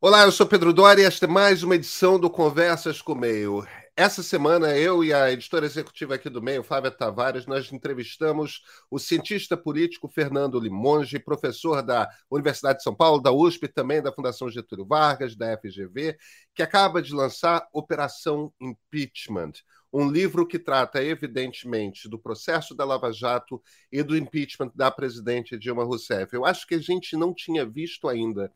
[0.00, 3.18] Olá, eu sou Pedro Dória e esta é mais uma edição do Conversas com o
[3.18, 3.66] Meio.
[3.96, 8.96] Essa semana, eu e a editora executiva aqui do Meio, Flávia Tavares, nós entrevistamos o
[9.00, 14.48] cientista político Fernando Limonge, professor da Universidade de São Paulo, da USP também da Fundação
[14.48, 16.16] Getúlio Vargas, da FGV,
[16.54, 19.54] que acaba de lançar Operação Impeachment,
[19.92, 23.60] um livro que trata, evidentemente, do processo da Lava Jato
[23.90, 26.32] e do impeachment da presidente Dilma Rousseff.
[26.32, 28.52] Eu acho que a gente não tinha visto ainda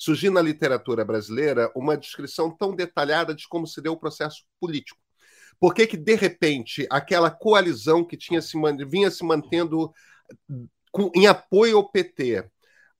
[0.00, 4.98] surgir na literatura brasileira uma descrição tão detalhada de como se deu o processo político.
[5.58, 8.56] Por que, que de repente, aquela coalizão que tinha se,
[8.88, 9.92] vinha se mantendo
[10.90, 12.48] com, em apoio ao PT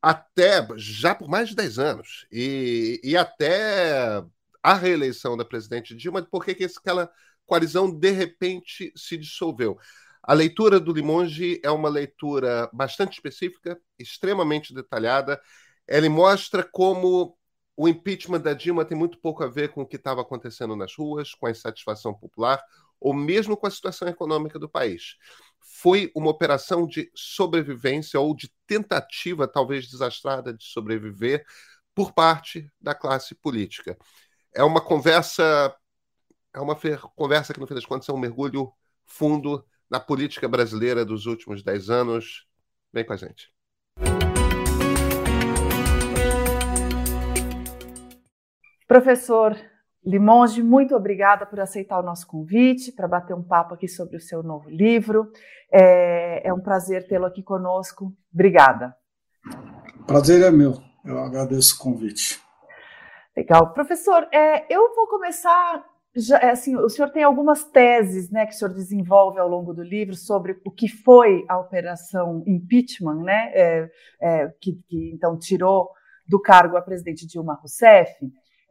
[0.02, 4.22] até já por mais de 10 anos e, e até
[4.62, 7.10] a reeleição da presidente Dilma, por que, que aquela
[7.46, 9.78] coalizão de repente se dissolveu?
[10.22, 15.40] A leitura do Limonge é uma leitura bastante específica, extremamente detalhada,
[15.90, 17.36] ele mostra como
[17.76, 20.94] o impeachment da Dilma tem muito pouco a ver com o que estava acontecendo nas
[20.94, 22.62] ruas, com a insatisfação popular,
[23.00, 25.16] ou mesmo com a situação econômica do país.
[25.60, 31.44] Foi uma operação de sobrevivência ou de tentativa, talvez desastrada, de sobreviver
[31.94, 33.98] por parte da classe política.
[34.54, 35.74] É uma conversa,
[36.54, 36.78] é uma
[37.16, 38.72] conversa que, no fim das contas, é um mergulho
[39.06, 42.46] fundo na política brasileira dos últimos dez anos.
[42.92, 43.50] Vem com a gente.
[48.90, 49.56] Professor
[50.04, 54.20] Limonge, muito obrigada por aceitar o nosso convite para bater um papo aqui sobre o
[54.20, 55.30] seu novo livro.
[55.72, 58.12] É, é um prazer tê-lo aqui conosco.
[58.34, 58.92] Obrigada.
[60.08, 60.74] Prazer é meu.
[61.04, 62.40] Eu agradeço o convite.
[63.36, 63.72] Legal.
[63.72, 65.84] Professor, é, eu vou começar.
[66.16, 69.72] Já, é, assim, o senhor tem algumas teses né, que o senhor desenvolve ao longo
[69.72, 75.38] do livro sobre o que foi a operação impeachment, né, é, é que, que então
[75.38, 75.90] tirou
[76.26, 78.12] do cargo a presidente Dilma Rousseff.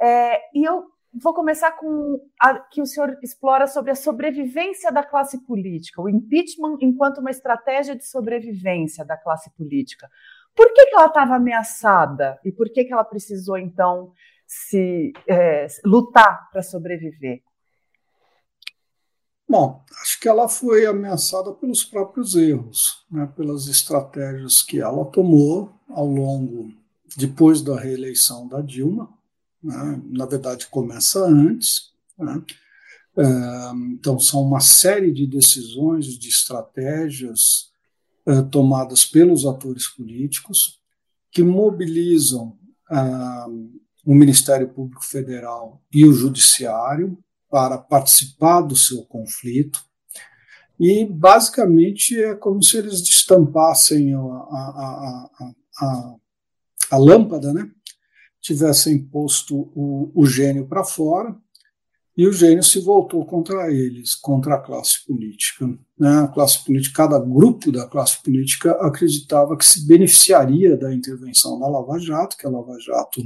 [0.01, 5.03] É, e eu vou começar com a, que o senhor explora sobre a sobrevivência da
[5.03, 10.09] classe política, o impeachment enquanto uma estratégia de sobrevivência da classe política.
[10.55, 14.11] Por que, que ela estava ameaçada e por que, que ela precisou, então,
[14.45, 17.41] se é, lutar para sobreviver?
[19.47, 25.73] Bom, acho que ela foi ameaçada pelos próprios erros, né, pelas estratégias que ela tomou
[25.89, 26.71] ao longo,
[27.17, 29.09] depois da reeleição da Dilma,
[29.63, 30.01] né?
[30.05, 31.91] na verdade começa antes.
[32.17, 32.43] Né?
[33.17, 33.23] É,
[33.93, 37.69] então, são uma série de decisões, de estratégias
[38.25, 40.79] é, tomadas pelos atores políticos
[41.31, 42.57] que mobilizam
[44.03, 47.15] o Ministério Público Federal e o Judiciário
[47.49, 49.79] para participar do seu conflito.
[50.79, 55.29] E, basicamente, é como se eles destampassem a, a,
[55.81, 56.15] a,
[56.91, 57.69] a lâmpada, né?
[58.41, 61.35] Tivessem posto o, o gênio para fora
[62.19, 65.65] e o gênio se voltou contra eles, contra a classe política.
[65.97, 66.19] Né?
[66.19, 71.69] A classe política, cada grupo da classe política acreditava que se beneficiaria da intervenção da
[71.69, 73.21] Lava Jato, que a Lava Jato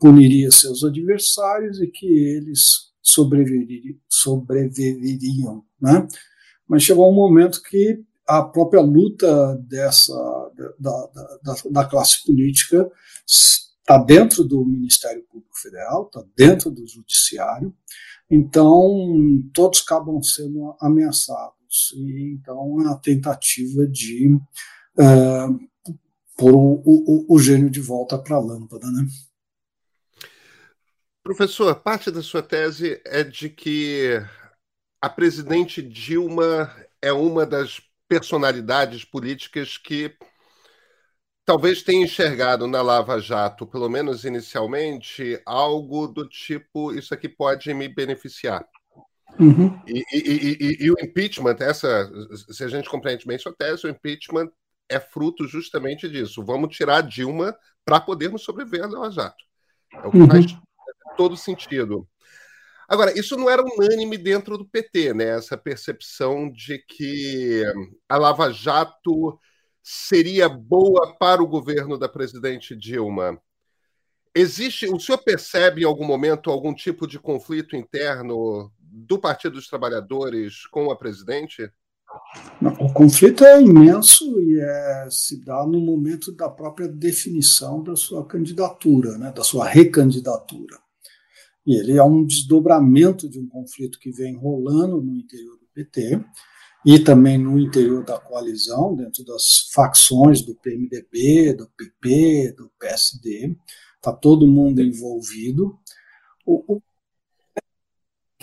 [0.00, 5.62] puniria seus adversários e que eles sobreviveriam.
[5.80, 6.08] né?
[6.66, 10.12] Mas chegou um momento que a própria luta dessa
[10.80, 12.90] da, da, da, da classe política
[13.84, 17.72] está dentro do Ministério Público Federal, está dentro do Judiciário,
[18.30, 18.90] então
[19.52, 21.92] todos acabam sendo ameaçados.
[21.94, 24.34] E, então a tentativa de
[24.98, 25.58] uh,
[26.36, 28.90] pôr o, o, o gênio de volta para a lâmpada.
[28.90, 29.06] Né?
[31.22, 34.18] Professor, parte da sua tese é de que
[35.00, 40.16] a presidente Dilma é uma das personalidades políticas que
[41.44, 47.72] talvez tenha enxergado na Lava Jato, pelo menos inicialmente, algo do tipo: isso aqui pode
[47.74, 48.66] me beneficiar.
[49.38, 49.80] Uhum.
[49.86, 52.10] E, e, e, e, o impeachment, essa,
[52.50, 54.50] se a gente compreende bem sua tese, o impeachment
[54.88, 56.44] é fruto justamente disso.
[56.44, 59.44] Vamos tirar a Dilma para podermos sobreviver à Lava Jato.
[59.92, 60.28] É o que uhum.
[60.28, 60.56] faz
[61.16, 62.08] todo sentido.
[62.88, 65.36] Agora, isso não era unânime dentro do PT, né?
[65.36, 67.62] Essa percepção de que
[68.08, 69.38] a Lava Jato
[69.86, 73.38] seria boa para o governo da presidente Dilma.
[74.34, 79.68] Existe, o senhor percebe em algum momento algum tipo de conflito interno do Partido dos
[79.68, 81.70] Trabalhadores com a presidente?
[82.80, 88.24] O conflito é imenso e é, se dá no momento da própria definição da sua
[88.24, 90.78] candidatura, né, da sua recandidatura.
[91.66, 96.24] E ele é um desdobramento de um conflito que vem rolando no interior do PT,
[96.84, 103.56] e também no interior da coalizão, dentro das facções do PMDB, do PP, do PSD,
[103.96, 105.78] está todo mundo envolvido.
[106.44, 106.82] O, o,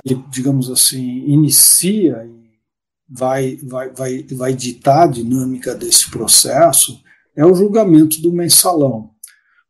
[0.03, 2.41] ele, digamos assim, inicia e
[3.07, 6.99] vai, vai, vai, vai ditar a dinâmica desse processo
[7.35, 9.11] é o julgamento do mensalão.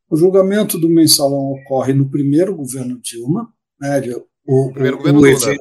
[0.10, 4.02] O julgamento do mensalão ocorre no primeiro governo Dilma, né,
[4.46, 5.56] o, primeiro o, governo o Lula.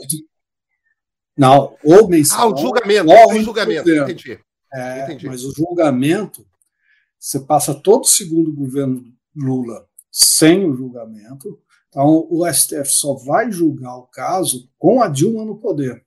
[1.36, 2.50] Não, o mensalão.
[2.50, 4.40] Ah, o julgamento, o julgamento, entendi.
[4.72, 5.26] É, entendi.
[5.26, 6.46] Mas o julgamento,
[7.18, 9.04] você passa todo o segundo governo
[9.34, 15.44] Lula sem o julgamento, então o STF só vai julgar o caso com a Dilma
[15.44, 16.04] no poder.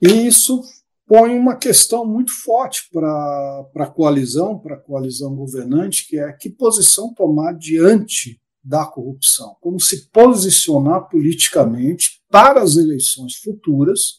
[0.00, 0.62] E isso
[1.06, 6.50] põe uma questão muito forte para a coalizão, para a coalizão governante, que é que
[6.50, 14.18] posição tomar diante da corrupção, como se posicionar politicamente para as eleições futuras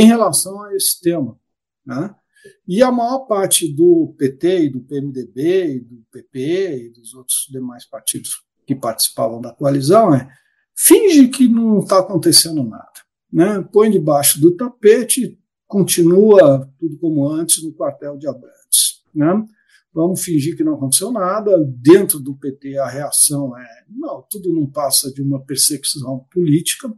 [0.00, 1.38] em relação a esse tema.
[1.84, 2.14] Né?
[2.66, 7.46] E a maior parte do PT e do PMDB e do PP e dos outros
[7.50, 10.28] demais partidos que participavam da coalizão é
[10.74, 12.92] finge que não está acontecendo nada.
[13.32, 13.62] Né?
[13.72, 19.02] Põe debaixo do tapete, continua tudo como antes no quartel de Abrantes.
[19.14, 19.46] Né?
[19.94, 21.62] Vamos fingir que não aconteceu nada.
[21.64, 26.92] Dentro do PT, a reação é: não, tudo não passa de uma perseguição política,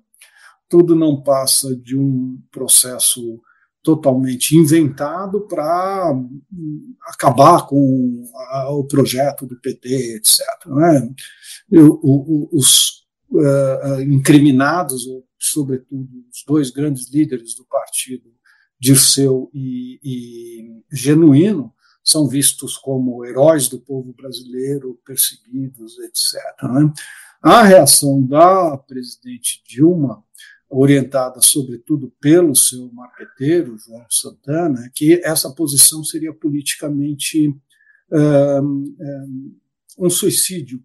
[0.75, 3.41] tudo não passa de um processo
[3.81, 6.13] totalmente inventado para
[7.07, 10.41] acabar com a, o projeto do PT, etc.
[10.67, 11.15] Né?
[11.79, 15.05] o, o, os uh, incriminados,
[15.39, 18.35] sobretudo os dois grandes líderes do partido,
[18.77, 21.73] Dirceu e, e Genuíno,
[22.03, 26.43] são vistos como heróis do povo brasileiro, perseguidos, etc.
[26.65, 26.93] Né?
[27.41, 30.25] A reação da presidente Dilma,
[30.71, 37.55] orientada sobretudo pelo seu marqueteiro, João Santana, que essa posição seria politicamente
[38.11, 38.97] um,
[39.99, 40.83] um suicídio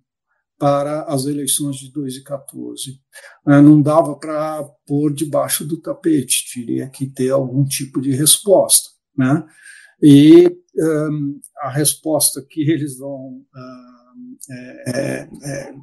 [0.59, 2.99] para as eleições de 2014.
[3.47, 8.89] É, não dava para pôr debaixo do tapete, teria que ter algum tipo de resposta.
[9.17, 9.45] Né?
[10.03, 10.47] E
[10.77, 13.41] um, a resposta que eles vão.
[13.55, 15.75] Um, é, é, é,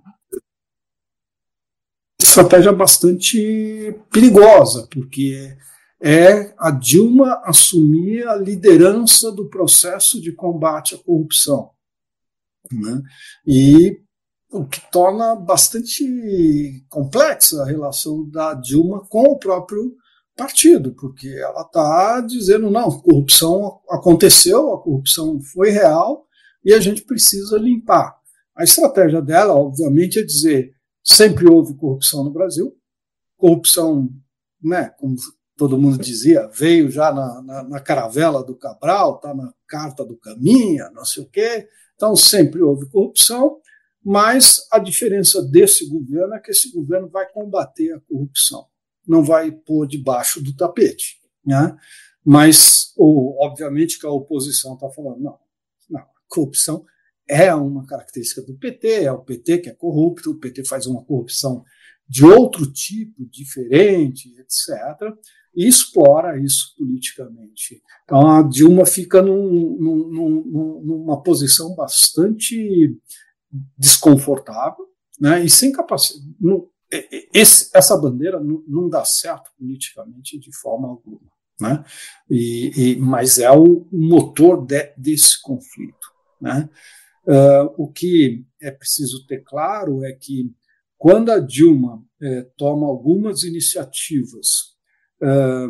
[2.36, 5.56] estratégia bastante perigosa, porque
[6.02, 11.70] é a Dilma assumir a liderança do processo de combate à corrupção.
[12.70, 13.00] Né?
[13.46, 13.98] E
[14.50, 19.94] o que torna bastante complexa a relação da Dilma com o próprio
[20.36, 26.26] partido, porque ela está dizendo: não, corrupção aconteceu, a corrupção foi real
[26.62, 28.14] e a gente precisa limpar.
[28.54, 30.75] A estratégia dela, obviamente, é dizer:
[31.06, 32.76] sempre houve corrupção no Brasil,
[33.36, 34.10] corrupção,
[34.62, 35.16] né, como
[35.56, 40.16] todo mundo dizia, veio já na, na, na caravela do Cabral, está na carta do
[40.16, 41.68] Caminha, não sei o quê.
[41.94, 43.60] Então, sempre houve corrupção
[44.08, 48.64] mas a diferença desse governo é que esse governo vai combater a corrupção,
[49.04, 51.20] não vai pôr debaixo do tapete.
[51.44, 51.76] Né?
[52.24, 55.36] Mas, obviamente, que a oposição está falando: não,
[55.90, 56.84] não, corrupção
[57.28, 61.04] é uma característica do PT, é o PT que é corrupto, o PT faz uma
[61.04, 61.64] corrupção
[62.08, 65.12] de outro tipo, diferente, etc.,
[65.54, 67.82] e explora isso politicamente.
[68.04, 72.94] Então a Dilma fica num, num, numa posição bastante
[73.76, 74.86] desconfortável,
[75.18, 76.26] né, e sem capacidade.
[77.32, 81.20] Esse, essa bandeira não, não, dá certo politicamente de forma alguma.
[81.60, 81.82] Né?
[82.30, 86.12] E, e mas é o motor de, desse conflito.
[86.40, 86.68] Né?
[87.26, 90.54] Uh, o que é preciso ter claro é que
[90.96, 94.76] quando a Dilma eh, toma algumas iniciativas
[95.20, 95.68] uh,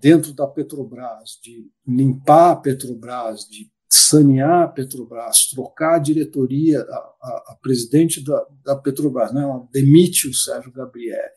[0.00, 6.96] dentro da Petrobras, de limpar a Petrobras, de sanear a Petrobras, trocar a diretoria, a,
[7.22, 11.30] a, a presidente da, da, Petrobras, né, ela demite o Sérgio Gabrielli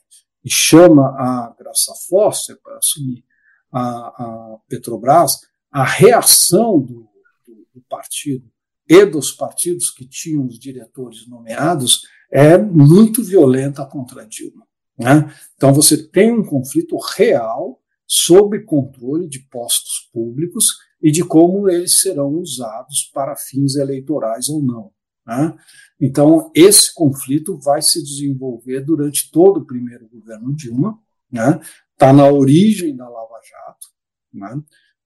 [0.43, 3.23] e chama a Graça Foster para assumir
[3.71, 7.07] a, a, Petrobras, a reação do,
[7.45, 8.49] do, do partido
[8.89, 14.65] e dos partidos que tinham os diretores nomeados é muito violenta contra Dilma.
[14.97, 15.31] Né?
[15.55, 20.65] Então você tem um conflito real sob controle de postos públicos
[21.01, 24.91] e de como eles serão usados para fins eleitorais ou não.
[25.25, 25.55] Né?
[26.01, 30.99] Então, esse conflito vai se desenvolver durante todo o primeiro governo Dilma,
[31.31, 31.61] está né?
[31.95, 33.87] Tá na origem da Lava Jato.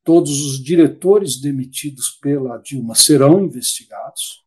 [0.03, 4.43] Todos os diretores demitidos pela Dilma serão investigados.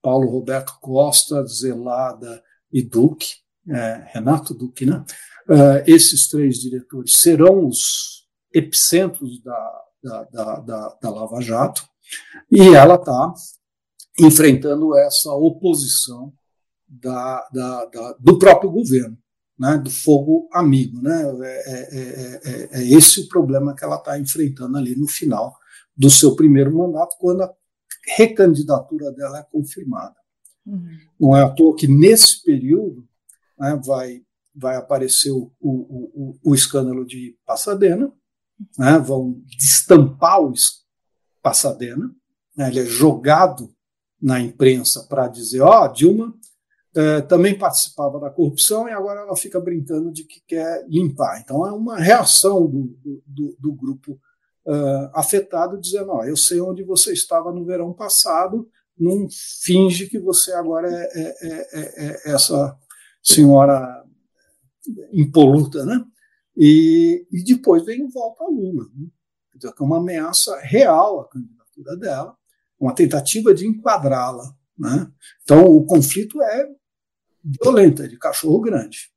[0.00, 3.36] Paulo Roberto Costa, Zelada e Duque,
[3.68, 5.04] é, Renato Duque, né?
[5.48, 11.84] Uh, esses três diretores serão os epicentros da, da, da, da, da Lava Jato,
[12.50, 13.32] e ela está
[14.18, 16.32] enfrentando essa oposição
[16.86, 19.16] da, da, da, do próprio governo,
[19.58, 21.00] né, do fogo amigo.
[21.00, 21.22] Né?
[21.42, 25.56] É, é, é, é esse o problema que ela está enfrentando ali no final
[25.96, 27.54] do seu primeiro mandato, quando a
[28.16, 30.16] recandidatura dela é confirmada.
[30.66, 30.98] Uhum.
[31.20, 33.06] Não é à toa que nesse período
[33.58, 34.22] né, vai,
[34.54, 38.12] vai aparecer o, o, o, o escândalo de Passadena,
[38.78, 40.52] né, vão destampar o
[41.42, 42.10] Passadena,
[42.56, 43.74] né, ele é jogado
[44.20, 46.34] na imprensa para dizer: ó, oh, Dilma
[46.94, 51.40] é, também participava da corrupção e agora ela fica brincando de que quer limpar.
[51.40, 52.96] Então é uma reação do,
[53.26, 54.20] do, do grupo
[54.66, 58.68] uh, afetado, dizendo: ó, eu sei onde você estava no verão passado,
[58.98, 59.26] não
[59.62, 62.76] finge que você agora é, é, é, é essa
[63.22, 64.04] senhora
[65.12, 66.04] impoluta, né?
[66.56, 69.08] E, e depois vem volta a Lula, né?
[69.58, 72.36] que é uma ameaça real à candidatura dela,
[72.78, 74.52] uma tentativa de enquadrá-la.
[74.76, 75.10] Né?
[75.42, 76.68] Então o conflito é
[77.44, 79.10] violento, é de cachorro grande.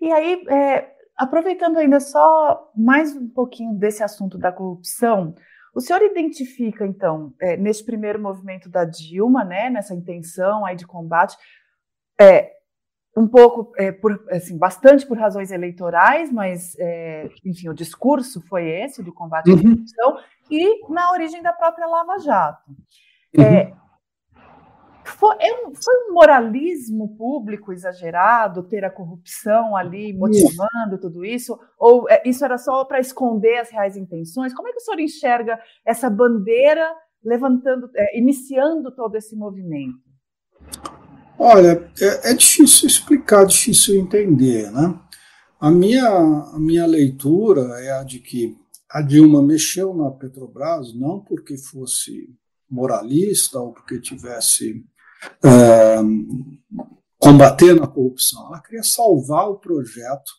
[0.00, 5.34] E aí, é, aproveitando ainda só mais um pouquinho desse assunto da corrupção,
[5.74, 10.86] o senhor identifica, então, é, nesse primeiro movimento da Dilma, né, nessa intenção aí de
[10.86, 11.36] combate,
[12.20, 12.52] é,
[13.16, 18.68] um pouco, é, por, assim, bastante por razões eleitorais, mas, é, enfim, o discurso foi
[18.68, 19.58] esse, do combate uhum.
[19.58, 20.18] à corrupção,
[20.50, 22.70] e na origem da própria Lava Jato.
[23.36, 23.44] Uhum.
[25.20, 31.58] Foi, é um, foi um moralismo público exagerado ter a corrupção ali motivando tudo isso?
[31.78, 34.54] Ou é, isso era só para esconder as reais intenções?
[34.54, 36.90] Como é que o senhor enxerga essa bandeira
[37.22, 40.00] levantando, é, iniciando todo esse movimento?
[41.38, 44.98] Olha, é, é, difícil explicar, difícil entender, né?
[45.60, 48.56] A minha, a minha leitura é a de que
[48.90, 52.34] a Dilma mexeu na Petrobras não porque fosse
[52.70, 54.82] moralista ou porque tivesse
[55.44, 55.98] é,
[57.18, 58.46] combatendo a corrupção.
[58.46, 60.32] Ela queria salvar o projeto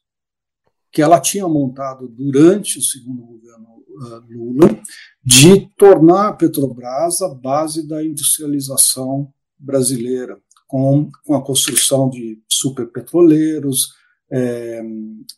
[0.91, 4.81] que ela tinha montado durante o segundo governo uh, Lula
[5.23, 13.93] de tornar a Petrobras a base da industrialização brasileira com, com a construção de superpetroleiros,
[14.31, 14.81] é,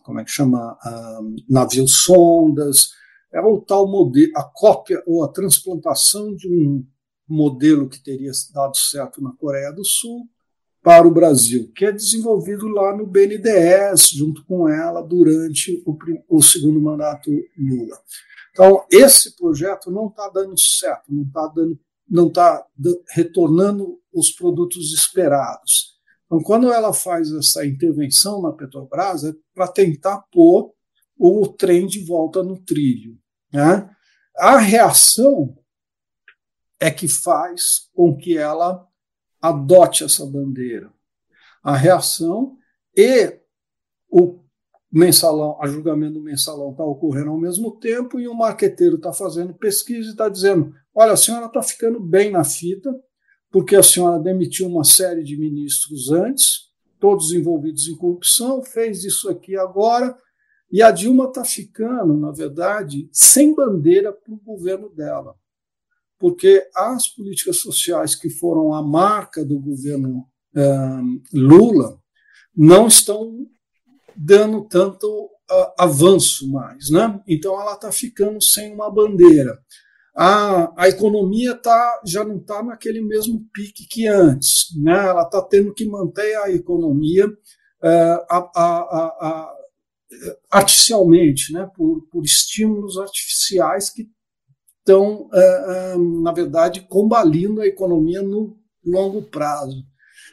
[0.03, 2.91] como é que chama, uh, navios sondas,
[3.33, 6.85] é o tal modelo, a cópia ou a transplantação de um
[7.27, 10.27] modelo que teria dado certo na Coreia do Sul
[10.81, 16.41] para o Brasil, que é desenvolvido lá no BNDES, junto com ela, durante o, o
[16.41, 17.97] segundo mandato Lula.
[18.51, 22.63] Então, esse projeto não está dando certo, não está dando não está
[23.09, 25.93] retornando os produtos esperados.
[26.25, 30.73] Então, quando ela faz essa intervenção na Petrobras, é para tentar pôr
[31.17, 33.17] o trem de volta no trilho.
[33.51, 33.89] Né?
[34.37, 35.57] A reação
[36.83, 38.85] é que faz com que ela
[39.41, 40.91] adote essa bandeira.
[41.63, 42.57] A reação
[42.93, 43.39] e
[44.09, 44.43] o
[44.91, 49.53] mensalão, a julgamento do mensalão está ocorrendo ao mesmo tempo e o marqueteiro está fazendo
[49.53, 52.93] pesquisa e está dizendo: olha, a senhora está ficando bem na fita,
[53.49, 59.29] porque a senhora demitiu uma série de ministros antes, todos envolvidos em corrupção, fez isso
[59.29, 60.17] aqui agora,
[60.69, 65.33] e a Dilma está ficando, na verdade, sem bandeira para o governo dela.
[66.23, 70.25] Porque as políticas sociais que foram a marca do governo
[70.55, 71.01] eh,
[71.33, 71.99] Lula
[72.55, 73.45] não estão
[74.15, 76.89] dando tanto uh, avanço mais.
[76.89, 77.21] Né?
[77.27, 79.59] Então ela está ficando sem uma bandeira.
[80.15, 84.67] A, a economia tá, já não está naquele mesmo pique que antes.
[84.81, 84.97] Né?
[84.97, 89.53] Ela está tendo que manter a economia uh, a, a,
[90.49, 91.69] artificialmente, né?
[91.75, 94.07] por, por estímulos artificiais que
[94.83, 99.85] estão, uh, uh, na verdade, combalindo a economia no longo prazo.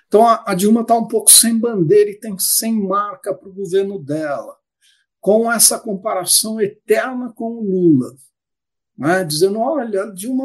[0.08, 3.96] Então a Dilma está um pouco sem bandeira e tem sem marca para o governo
[3.96, 4.56] dela,
[5.20, 8.16] com essa comparação eterna com o Lula,
[8.98, 9.22] né?
[9.22, 10.44] dizendo: olha, a Dilma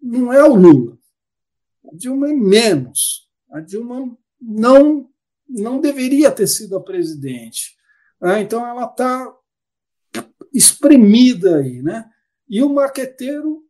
[0.00, 0.96] não é o Lula,
[1.92, 5.10] a Dilma é menos, a Dilma não,
[5.48, 7.76] não deveria ter sido a presidente.
[8.20, 8.42] Né?
[8.42, 9.34] Então ela está
[10.52, 12.08] espremida aí, né?
[12.50, 13.64] E o marqueteiro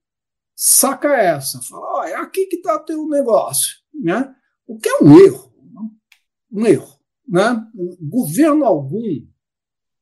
[0.57, 4.35] saca essa, fala: oh, é aqui que está o teu negócio, né?
[4.67, 5.55] O que é um erro.
[6.51, 6.99] Um erro.
[7.29, 7.65] Né?
[8.01, 9.05] Governo algum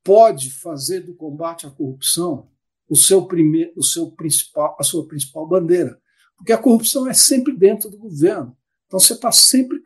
[0.02, 2.48] pode fazer do combate à corrupção
[2.88, 6.00] o seu primeiro, o seu principal, a sua principal bandeira,
[6.36, 8.56] porque a corrupção é sempre dentro do governo.
[8.86, 9.82] Então você está sempre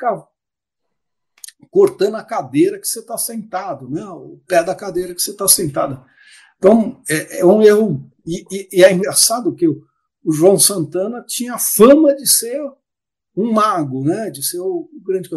[1.71, 4.05] cortando a cadeira que você está sentado, né?
[4.05, 6.05] o pé da cadeira que você está sentado.
[6.57, 9.83] Então é, é, um erro e, e, e, é engraçado que o,
[10.25, 12.61] o João Santana tinha fama de ser
[13.37, 15.29] um mago, né, de ser o, o grande.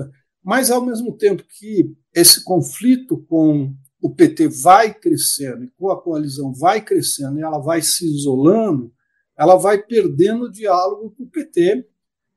[0.43, 5.99] Mas, ao mesmo tempo que esse conflito com o PT vai crescendo e com a
[5.99, 8.93] coalizão vai crescendo e ela vai se isolando,
[9.37, 11.87] ela vai perdendo diálogo com o PT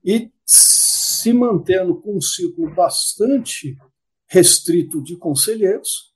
[0.04, 3.76] e se mantendo com um ciclo bastante
[4.26, 6.14] restrito de conselheiros,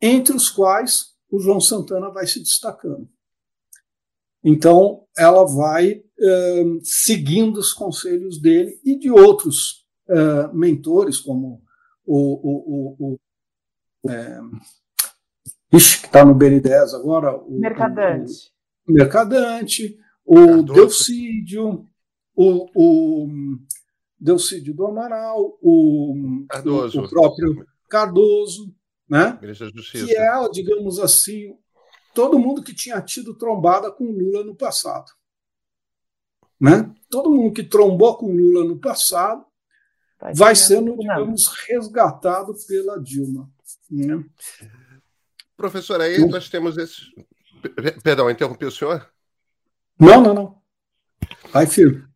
[0.00, 3.08] entre os quais o João Santana vai se destacando.
[4.48, 11.60] Então, ela vai uh, seguindo os conselhos dele e de outros uh, mentores, como
[12.06, 13.18] o, o, o,
[14.04, 14.40] o é,
[15.72, 17.36] ixi, que está no BN10 agora.
[17.36, 18.52] O, Mercadante.
[18.86, 21.84] O, Mercadante, o Delcídio,
[22.36, 23.28] o, o
[24.16, 28.72] Delcídio do Amaral, o, o, o próprio Cardoso,
[29.10, 29.40] né?
[29.90, 31.52] que é, digamos assim,
[32.16, 35.12] todo mundo que tinha tido trombada com Lula no passado.
[36.58, 36.90] Né?
[37.10, 39.44] Todo mundo que trombou com Lula no passado
[40.18, 43.50] vai, vai sendo, digamos, resgatado pela Dilma.
[43.90, 44.24] Né?
[45.58, 47.02] Professor, aí nós temos esse.
[48.02, 49.06] Perdão, interrompi o senhor?
[50.00, 50.62] Não, não, não.
[51.52, 52.08] Vai, filho.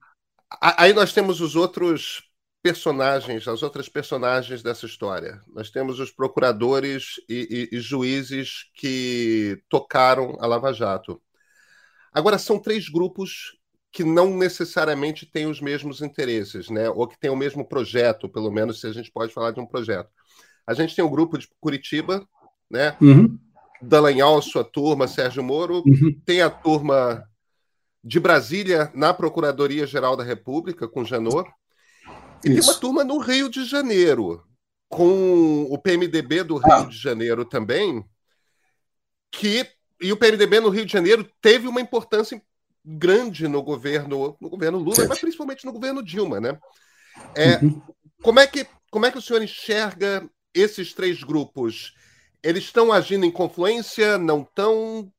[0.63, 2.23] Aí nós temos os outros
[2.63, 5.41] personagens, as outras personagens dessa história.
[5.49, 11.21] Nós temos os procuradores e, e, e, juízes que tocaram a Lava Jato.
[12.13, 13.59] Agora, são três grupos
[13.93, 16.89] que não necessariamente têm os mesmos interesses, né?
[16.91, 19.67] ou que têm o mesmo projeto, pelo menos se a gente pode falar de um
[19.67, 20.11] projeto.
[20.67, 22.27] A gente tem o grupo de Curitiba,
[22.71, 22.97] né?
[23.01, 23.37] Uhum.
[23.83, 26.21] Dallagnol, sua turma, Sérgio Moro, uhum.
[26.25, 27.25] tem a turma
[28.05, 31.51] de Brasília na Procuradoria-Geral da República, com Janot,
[32.45, 32.61] e Isso.
[32.61, 34.45] tem uma turma no Rio de Janeiro,
[34.89, 36.83] com o PMDB do Rio ah.
[36.83, 38.05] de Janeiro também,
[39.31, 39.67] que
[40.01, 42.41] e o PMDB no Rio de Janeiro teve uma importância
[42.85, 46.59] grande no governo, no governo Lula, mas principalmente no governo Dilma, né?
[47.35, 47.83] É, uhum.
[48.23, 51.95] como, é que, como é que o senhor enxerga esses três grupos?
[52.43, 54.17] Eles estão agindo em confluência?
[54.17, 55.13] Não estão?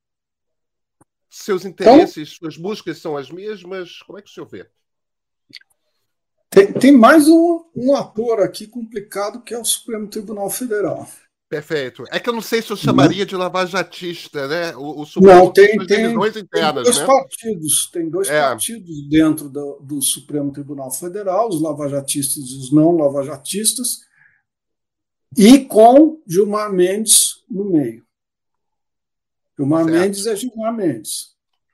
[1.30, 4.00] Seus interesses, então, suas buscas são as mesmas?
[4.00, 4.68] Como é que o senhor vê?
[6.52, 11.08] Tem, tem mais um, um ator aqui complicado que é o Supremo Tribunal Federal.
[11.48, 12.04] Perfeito.
[12.12, 14.76] É que eu não sei se eu chamaria de lavajatista, né?
[14.76, 15.76] O, o Supremo não, tem, tem,
[16.12, 17.06] internas, tem dois né?
[17.06, 18.42] partidos, tem dois é.
[18.42, 24.00] partidos dentro do, do, Supremo Tribunal Federal, os lavajatistas e os não lavajatistas,
[25.38, 28.06] e com Gilmar Mendes no meio.
[29.58, 30.00] Gilmar certo.
[30.00, 31.31] Mendes é Gilmar Mendes.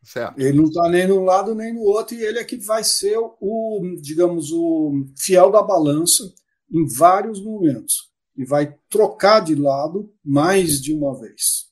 [0.07, 0.39] Certo.
[0.39, 3.17] Ele não está nem num lado nem no outro, e ele é que vai ser
[3.17, 6.33] o, digamos, o fiel da balança
[6.71, 8.09] em vários momentos.
[8.37, 11.65] E vai trocar de lado mais de uma vez.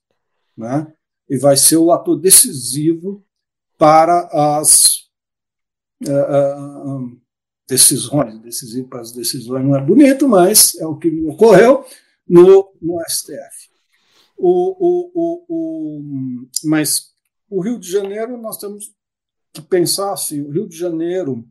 [0.57, 0.85] Né?
[1.29, 3.23] E vai ser o ator decisivo
[3.77, 4.27] para
[4.59, 5.05] as
[6.05, 7.21] uh, uh,
[7.69, 8.37] decisões.
[8.41, 11.85] Decisivo para as decisões não é bonito, mas é o que ocorreu
[12.27, 13.69] no, no STF.
[14.37, 17.14] O, o, o, o, mas
[17.49, 18.93] o Rio de Janeiro, nós temos
[19.53, 21.47] que pensar assim: o Rio de Janeiro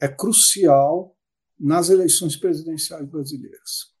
[0.00, 1.16] é crucial
[1.58, 3.94] nas eleições presidenciais brasileiras.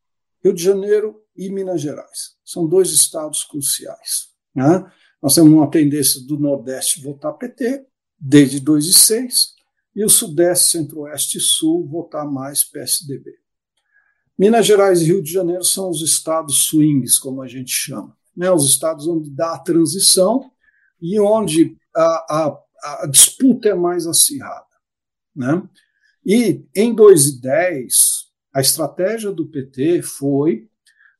[0.44, 4.28] Rio de Janeiro e Minas Gerais são dois estados cruciais.
[4.54, 4.84] Né?
[5.22, 7.86] Nós temos uma tendência do Nordeste votar PT
[8.18, 9.54] desde 2006
[9.94, 13.34] e o Sudeste, Centro-Oeste e Sul votar mais PSDB.
[14.38, 18.50] Minas Gerais e Rio de Janeiro são os estados swings, como a gente chama, né?
[18.50, 20.50] os estados onde dá a transição
[21.00, 22.58] e onde a, a,
[23.02, 24.66] a disputa é mais acirrada.
[25.34, 25.62] Né?
[26.24, 30.68] E em 2010, a estratégia do PT foi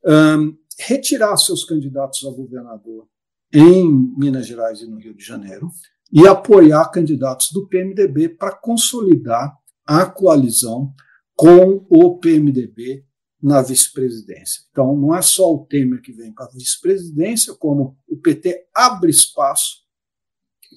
[0.04, 3.08] um, retirar seus candidatos a governador
[3.52, 5.70] em Minas Gerais e no Rio de Janeiro
[6.12, 10.92] e apoiar candidatos do PMDB para consolidar a coalizão
[11.34, 13.05] com o PMDB
[13.46, 14.64] na vice-presidência.
[14.72, 19.08] Então, não é só o Temer que vem para a vice-presidência, como o PT abre
[19.08, 19.84] espaço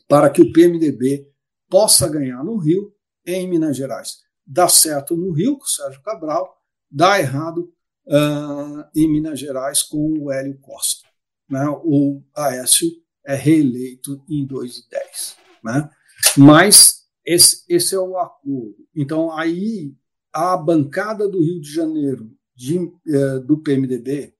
[0.07, 1.27] para que o PMDB
[1.67, 2.93] possa ganhar no Rio
[3.25, 4.19] e em Minas Gerais.
[4.45, 7.73] Dá certo no Rio com o Sérgio Cabral, dá errado
[8.05, 11.09] uh, em Minas Gerais com o Hélio Costa.
[11.49, 11.67] Né?
[11.83, 12.87] O Aécio
[13.25, 15.37] é reeleito em 2010.
[15.63, 15.89] Né?
[16.37, 18.77] Mas esse, esse é o acordo.
[18.95, 19.95] Então, aí
[20.31, 24.35] a bancada do Rio de Janeiro de, eh, do PMDB,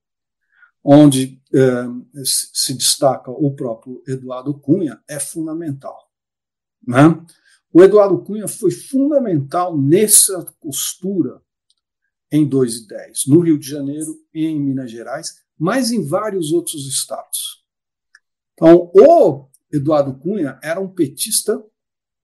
[0.84, 1.86] onde eh,
[2.22, 5.96] se destaca o próprio Eduardo Cunha, é fundamental.
[6.86, 7.18] Né?
[7.72, 11.40] O Eduardo Cunha foi fundamental nessa costura
[12.30, 17.64] em 2010, no Rio de Janeiro e em Minas Gerais, mas em vários outros estados.
[18.52, 21.64] Então, o Eduardo Cunha era um petista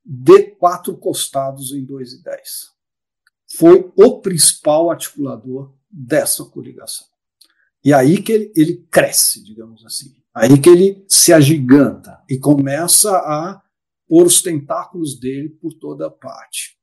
[0.04, 2.76] de quatro costados em 2010.
[3.48, 7.06] foi o principal articulador dessa coligação.
[7.84, 10.14] E aí que ele, ele cresce, digamos assim.
[10.34, 13.62] Aí que ele se agiganta e começa a
[14.06, 16.76] pôr os tentáculos dele por toda parte.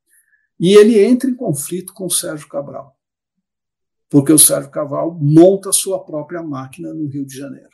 [0.60, 2.98] E ele entra em conflito com o Sérgio Cabral,
[4.10, 7.74] porque o Sérgio Cabral monta a sua própria máquina no Rio de Janeiro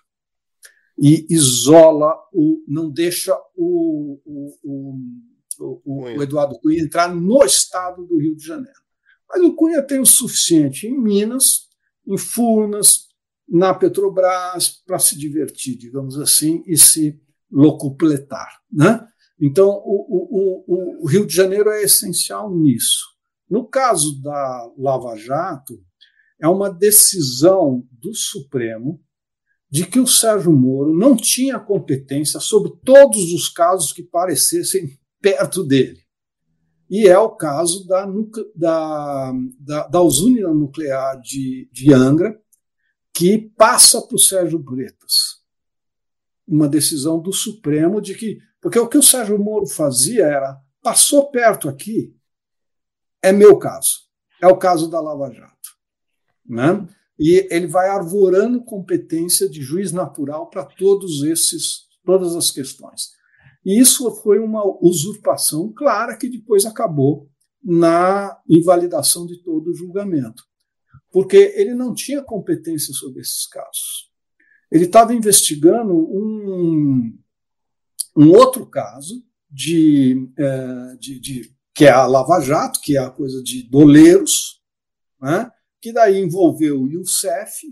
[1.00, 4.96] e isola o, não deixa o, o,
[5.58, 8.80] o, o Eduardo Cunha entrar no estado do Rio de Janeiro.
[9.30, 11.68] Mas o Cunha tem o suficiente em Minas,
[12.08, 13.08] em Furnas,
[13.48, 17.20] na Petrobras, para se divertir, digamos assim, e se
[17.52, 18.60] locupletar.
[18.72, 19.06] Né?
[19.40, 23.06] Então, o, o, o, Rio de Janeiro é essencial nisso.
[23.50, 25.80] No caso da Lava Jato,
[26.40, 29.02] é uma decisão do Supremo
[29.70, 35.64] de que o Sérgio Moro não tinha competência sobre todos os casos que parecessem perto
[35.64, 36.00] dele.
[36.90, 38.08] E é o caso da,
[38.56, 42.42] da, da, da usina nuclear de, de Angra,
[43.14, 45.40] que passa para o Sérgio Bretas.
[46.48, 48.40] Uma decisão do Supremo de que.
[48.60, 52.16] Porque o que o Sérgio Moro fazia era: passou perto aqui,
[53.22, 54.10] é meu caso.
[54.42, 55.70] É o caso da Lava Jato.
[56.46, 56.88] Né?
[57.20, 63.19] E ele vai arvorando competência de juiz natural para todos esses, todas as questões.
[63.66, 67.30] E isso foi uma usurpação clara que depois acabou
[67.64, 70.44] na invalidação de todo o julgamento,
[71.12, 74.10] porque ele não tinha competência sobre esses casos.
[74.72, 77.18] Ele estava investigando um,
[78.16, 83.10] um outro caso de, é, de, de, que é a Lava Jato, que é a
[83.10, 84.62] coisa de doleiros,
[85.20, 87.68] né, que daí envolveu o Youssef,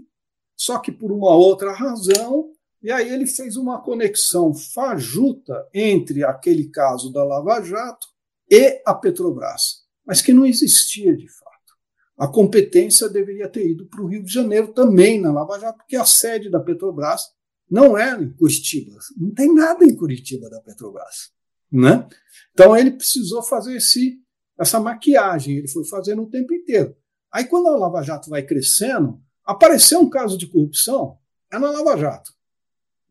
[0.55, 2.51] só que por uma outra razão
[2.87, 8.07] e aí ele fez uma conexão fajuta entre aquele caso da Lava Jato
[8.49, 11.73] e a Petrobras, mas que não existia de fato.
[12.17, 15.97] A competência deveria ter ido para o Rio de Janeiro também na Lava Jato, porque
[15.97, 17.23] a sede da Petrobras
[17.69, 18.97] não é em Curitiba.
[19.17, 21.33] Não tem nada em Curitiba da Petrobras.
[21.69, 22.07] Né?
[22.53, 24.17] Então ele precisou fazer esse,
[24.57, 26.95] essa maquiagem, ele foi fazendo o tempo inteiro.
[27.33, 31.17] Aí quando a Lava Jato vai crescendo, apareceu um caso de corrupção,
[31.51, 32.36] é na Lava Jato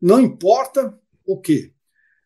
[0.01, 1.73] não importa o quê.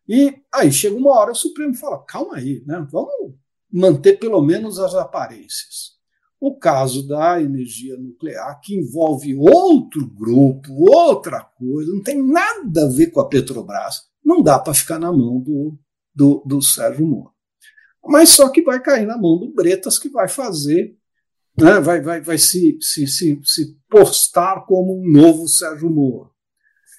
[0.07, 2.85] E aí chega uma hora o Supremo fala: calma aí, né?
[2.91, 3.33] vamos
[3.71, 5.91] manter pelo menos as aparências.
[6.39, 12.89] O caso da energia nuclear, que envolve outro grupo, outra coisa, não tem nada a
[12.89, 15.77] ver com a Petrobras, não dá para ficar na mão do,
[16.13, 17.31] do, do Sérgio Moro.
[18.03, 20.97] Mas só que vai cair na mão do Bretas, que vai fazer,
[21.55, 26.31] né, vai, vai, vai se, se, se, se postar como um novo Sérgio Moro.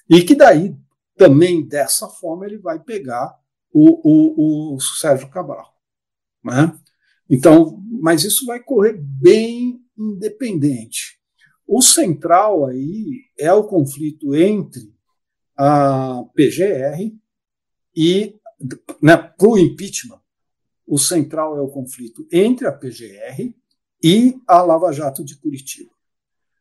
[0.09, 0.75] E que daí,
[1.15, 3.37] também dessa forma, ele vai pegar
[3.71, 5.73] o, o, o Sérgio Cabral.
[6.43, 6.77] Né?
[7.29, 11.19] Então, mas isso vai correr bem independente.
[11.65, 14.93] O central aí é o conflito entre
[15.57, 17.15] a PGR
[17.95, 18.35] e,
[19.01, 20.19] né, para o impeachment,
[20.85, 23.53] o central é o conflito entre a PGR
[24.03, 25.91] e a Lava Jato de Curitiba.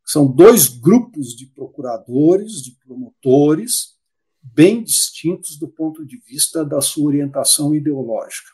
[0.05, 3.97] São dois grupos de procuradores, de promotores,
[4.43, 8.51] bem distintos do ponto de vista da sua orientação ideológica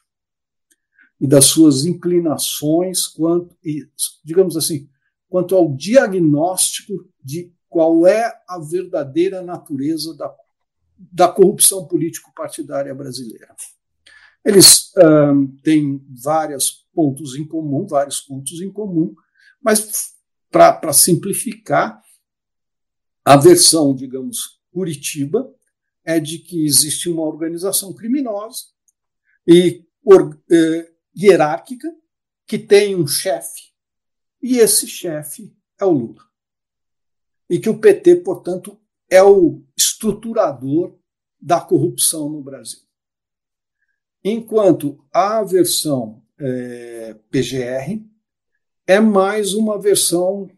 [1.21, 3.57] e das suas inclinações quanto,
[4.23, 4.89] digamos assim,
[5.29, 10.35] quanto ao diagnóstico de qual é a verdadeira natureza da,
[10.97, 13.55] da corrupção político-partidária brasileira.
[14.45, 14.93] Eles
[15.63, 19.15] têm vários pontos em comum, vários pontos em comum,
[19.61, 20.15] mas
[20.51, 22.03] para simplificar,
[23.25, 25.53] a versão, digamos, Curitiba
[26.05, 28.65] é de que existe uma organização criminosa
[29.47, 31.89] e or, eh, hierárquica
[32.47, 33.73] que tem um chefe,
[34.43, 36.25] e esse chefe é o Lula.
[37.51, 38.81] E que o PT, portanto,
[39.11, 40.99] é o estruturador
[41.41, 42.81] da corrupção no Brasil.
[44.25, 48.03] Enquanto a versão eh, PGR
[48.89, 50.51] é mais uma versão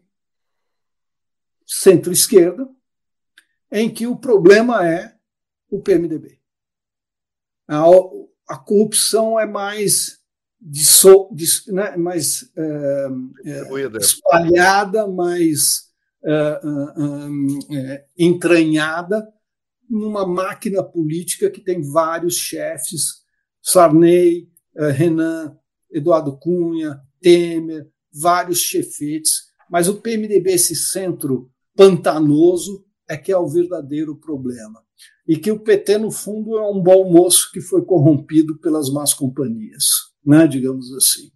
[1.67, 2.65] centro-esquerda,
[3.69, 5.13] em que o problema é
[5.69, 6.39] o PMDB.
[7.67, 7.83] A,
[8.47, 10.21] a corrupção é mais,
[10.59, 13.07] disso, dis, né, mais é,
[13.45, 15.89] é, espalhada, mais
[16.23, 16.61] é,
[17.69, 19.27] é, entranhada
[19.89, 23.25] numa máquina política que tem vários chefes,
[23.61, 25.57] Sarney, é, Renan,
[25.91, 33.47] Eduardo Cunha, Temer, vários chefetes, mas o PMDB, esse centro pantanoso, é que é o
[33.47, 34.81] verdadeiro problema.
[35.27, 39.13] E que o PT, no fundo, é um bom moço que foi corrompido pelas más
[39.13, 39.85] companhias,
[40.25, 41.31] né, digamos assim.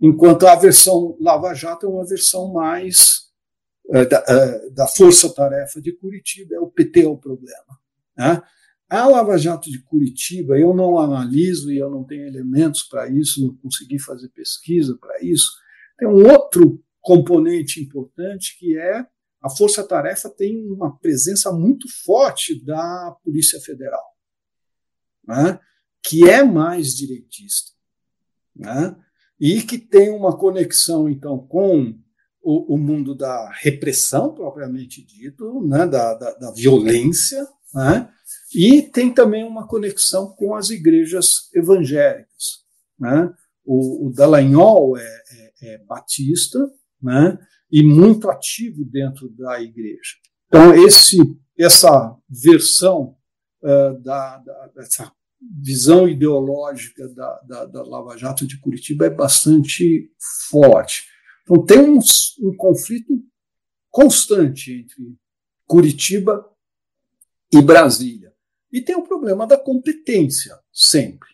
[0.00, 3.26] enquanto a versão Lava Jato é uma versão mais
[3.90, 7.78] é, da, é, da força-tarefa de Curitiba, é o PT é o problema.
[8.16, 8.42] Né?
[8.88, 13.44] A Lava Jato de Curitiba, eu não analiso e eu não tenho elementos para isso,
[13.44, 15.50] não consegui fazer pesquisa para isso.
[15.98, 19.06] Tem um outro componente importante que é
[19.42, 24.02] a Força Tarefa tem uma presença muito forte da Polícia Federal,
[25.24, 25.60] né,
[26.02, 27.70] que é mais direitista,
[28.54, 28.96] né,
[29.38, 31.96] e que tem uma conexão, então, com
[32.42, 38.10] o, o mundo da repressão, propriamente dito, né, da, da, da violência, né,
[38.54, 42.64] e tem também uma conexão com as igrejas evangélicas.
[42.98, 43.32] Né?
[43.64, 46.58] O, o Dallagnol é, é, é batista
[47.02, 47.38] né?
[47.70, 50.14] e muito ativo dentro da igreja.
[50.46, 51.18] Então, esse,
[51.58, 53.16] essa versão
[53.62, 55.12] uh, da, da, dessa
[55.62, 60.10] visão ideológica da, da, da, Lava Jato de Curitiba é bastante
[60.50, 61.04] forte.
[61.42, 61.98] Então, tem um,
[62.42, 63.12] um conflito
[63.90, 65.16] constante entre
[65.66, 66.44] Curitiba
[67.52, 68.32] e Brasília.
[68.72, 71.28] E tem o problema da competência, sempre.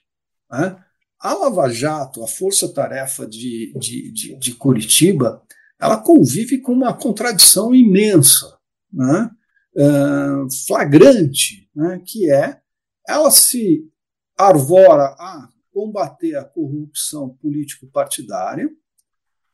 [0.50, 0.84] Né?
[1.22, 5.40] A Lava Jato, a força-tarefa de, de, de, de, Curitiba,
[5.80, 8.58] ela convive com uma contradição imensa,
[8.92, 9.30] né?
[9.76, 12.02] uh, flagrante, né?
[12.04, 12.60] que é
[13.06, 13.88] ela se
[14.36, 18.68] arvora a combater a corrupção político-partidária,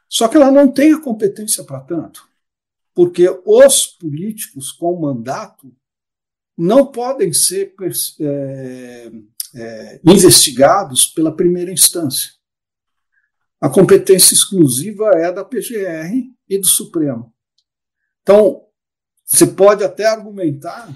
[0.09, 2.26] só que ela não tem a competência para tanto,
[2.94, 5.70] porque os políticos com mandato
[6.57, 7.74] não podem ser
[8.20, 9.12] é,
[9.55, 12.31] é, investigados pela primeira instância.
[13.61, 16.13] A competência exclusiva é da PGR
[16.49, 17.33] e do Supremo.
[18.23, 18.65] Então,
[19.25, 20.89] você pode até argumentar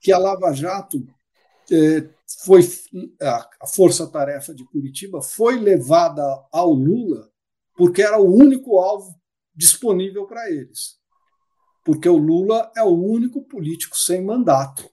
[0.00, 1.04] que a Lava Jato
[1.70, 2.08] é,
[2.44, 2.60] foi
[3.20, 7.30] a força-tarefa de Curitiba foi levada ao Lula
[7.74, 9.14] porque era o único alvo
[9.54, 10.98] disponível para eles.
[11.84, 14.88] Porque o Lula é o único político sem mandato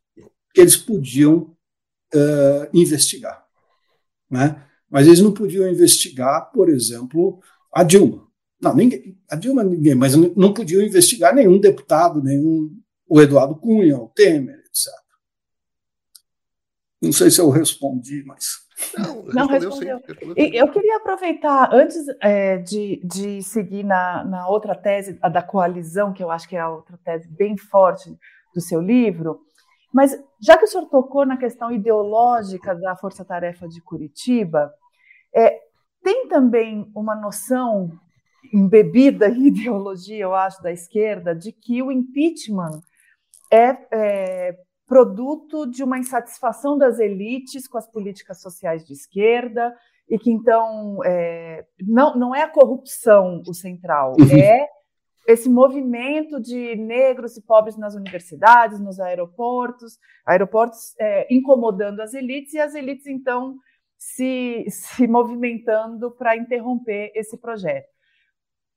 [0.54, 1.56] que eles podiam
[2.14, 3.46] uh, investigar.
[4.30, 4.64] Né?
[4.90, 7.40] Mas eles não podiam investigar, por exemplo,
[7.74, 8.28] a Dilma.
[8.62, 12.70] Não, ninguém, a Dilma ninguém, mas não podiam investigar nenhum deputado, nenhum
[13.08, 14.94] o Eduardo Cunha, o Temer, etc.
[17.02, 18.60] Não sei se eu respondi, mas.
[18.98, 20.02] Não, não respondeu.
[20.06, 20.36] respondeu.
[20.36, 26.14] Eu queria aproveitar, antes é, de, de seguir na, na outra tese, a da coalizão,
[26.14, 28.10] que eu acho que é a outra tese bem forte
[28.54, 29.40] do seu livro,
[29.94, 34.74] mas já que o senhor tocou na questão ideológica da Força Tarefa de Curitiba,
[35.36, 35.60] é,
[36.04, 37.92] tem também uma noção
[38.54, 42.82] embebida em ideologia, eu acho, da esquerda, de que o impeachment
[43.52, 49.76] é, é produto de uma insatisfação das elites com as políticas sociais de esquerda
[50.10, 54.36] e que então é, não, não é a corrupção o central, uhum.
[54.36, 54.68] é
[55.28, 62.54] esse movimento de negros e pobres nas universidades, nos aeroportos, aeroportos é, incomodando as elites
[62.54, 63.56] e as elites então
[63.98, 67.88] se, se movimentando para interromper esse projeto.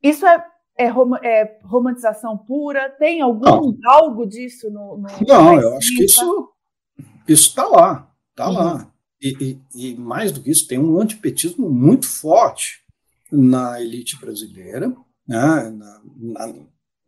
[0.02, 0.44] Isso é,
[0.76, 2.90] é, rom, é romantização pura?
[2.90, 3.78] Tem algum não.
[3.86, 4.98] algo disso no?
[4.98, 6.52] no não, eu acho que isso
[7.28, 8.54] isso está lá, está uhum.
[8.54, 8.92] lá.
[9.20, 12.82] E, e, e mais do que isso, tem um antipetismo muito forte
[13.30, 14.92] na elite brasileira
[15.26, 16.54] né, na, na,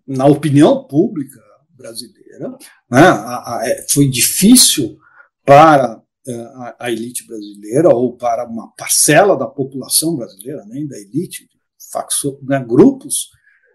[0.06, 2.50] na, opinião pública brasileira.
[2.90, 4.98] Né, a, a, é, foi difícil
[5.44, 10.98] para é, a, a, elite brasileira ou para uma parcela da população brasileira, nem da
[10.98, 11.48] elite,
[11.92, 13.30] facção, né, grupos,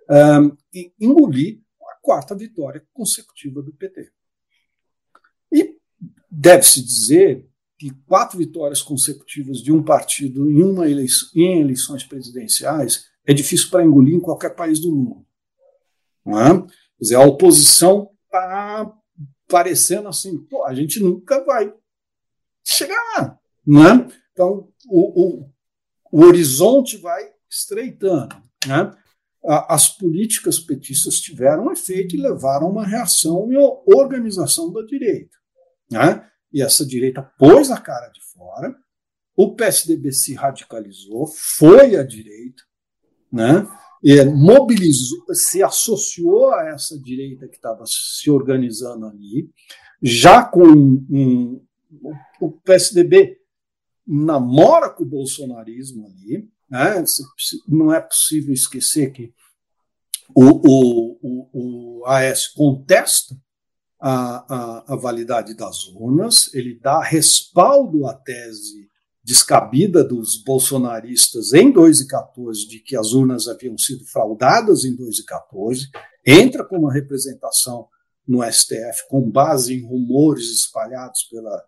[0.09, 0.57] um,
[0.99, 4.11] engolir a quarta vitória consecutiva do PT.
[5.51, 5.77] E
[6.29, 7.47] deve-se dizer
[7.77, 13.69] que quatro vitórias consecutivas de um partido em, uma eleição, em eleições presidenciais é difícil
[13.69, 15.23] para engolir em qualquer país do mundo.
[16.25, 16.61] Não é?
[16.61, 18.91] Quer dizer, a oposição está
[19.47, 21.71] parecendo assim, pô, a gente nunca vai
[22.65, 23.39] chegar lá.
[23.63, 24.07] Não é?
[24.31, 25.49] Então, o, o,
[26.11, 28.35] o horizonte vai estreitando.
[28.65, 28.91] Né?
[29.45, 33.57] As políticas petistas tiveram efeito e levaram a uma reação e
[33.95, 35.37] organização da direita.
[35.91, 36.27] Né?
[36.51, 38.75] E essa direita pôs a cara de fora,
[39.35, 42.63] o PSDB se radicalizou, foi à direita,
[43.31, 43.67] né?
[44.01, 49.49] E mobilizou, se associou a essa direita que estava se organizando ali,
[50.01, 51.61] já com um,
[52.39, 53.37] o PSDB
[54.07, 57.03] namora com o bolsonarismo ali, né?
[57.67, 59.33] não é possível esquecer que
[60.33, 63.35] o, o, o, o AS contesta
[63.99, 68.88] a, a, a validade das urnas, ele dá respaldo à tese
[69.29, 75.87] descabida dos bolsonaristas em 2014 de que as urnas haviam sido fraudadas em 2014,
[76.25, 77.87] entra com uma representação
[78.27, 81.61] no STF com base em rumores espalhados pelas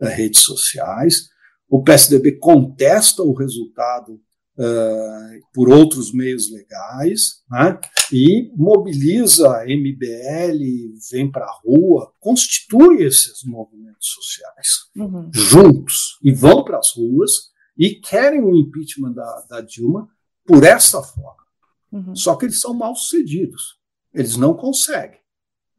[0.00, 1.28] eh, redes sociais.
[1.68, 4.20] O PSDB contesta o resultado
[4.58, 7.78] uh, por outros meios legais, né?
[8.12, 15.30] e mobiliza a MBL, vem para a rua, constitui esses movimentos sociais uhum.
[15.32, 17.30] juntos e vão para as ruas
[17.76, 20.08] e querem o impeachment da, da Dilma
[20.44, 21.44] por essa forma.
[21.92, 22.16] Uhum.
[22.16, 23.78] Só que eles são mal sucedidos,
[24.12, 25.20] eles não conseguem.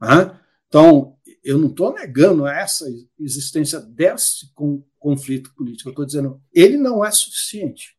[0.01, 0.39] Né?
[0.67, 2.85] Então, eu não estou negando essa
[3.19, 4.51] existência desse
[4.97, 7.98] conflito político, eu estou dizendo ele não é suficiente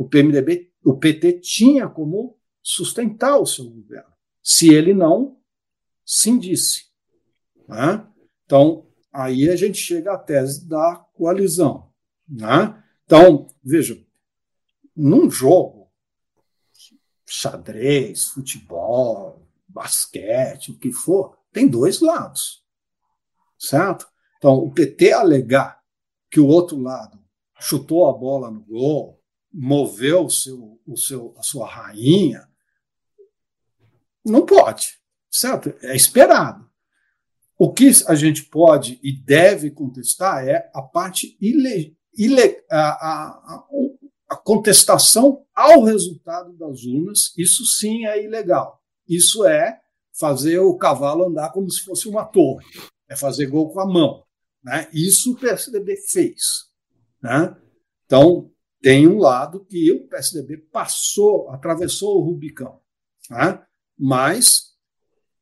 [0.00, 4.10] o PMDB, o PT tinha como sustentar o seu governo,
[4.42, 5.38] se ele não
[6.06, 6.86] cindisse.
[7.68, 8.08] Né?
[8.46, 11.92] Então, aí a gente chega à tese da coalizão.
[12.26, 12.82] Né?
[13.04, 14.02] Então, veja,
[14.96, 15.92] num jogo,
[17.26, 22.64] xadrez, futebol, basquete, o que for, tem dois lados.
[23.58, 24.08] Certo?
[24.38, 25.78] Então, o PT alegar
[26.30, 27.22] que o outro lado
[27.60, 29.19] chutou a bola no gol,
[29.52, 32.48] moveu o seu, o seu, a sua rainha,
[34.24, 34.98] não pode,
[35.30, 35.74] certo?
[35.82, 36.68] É esperado.
[37.58, 43.64] O que a gente pode e deve contestar é a parte ile, ile, a, a,
[44.30, 47.34] a contestação ao resultado das urnas.
[47.36, 48.80] Isso sim é ilegal.
[49.06, 49.80] Isso é
[50.12, 52.64] fazer o cavalo andar como se fosse uma torre,
[53.08, 54.24] é fazer gol com a mão.
[54.62, 54.88] Né?
[54.92, 56.70] Isso o PSDB fez.
[57.22, 57.56] Né?
[58.06, 62.80] Então, tem um lado que o PSDB passou, atravessou o Rubicão.
[63.28, 63.62] Né?
[63.98, 64.74] Mas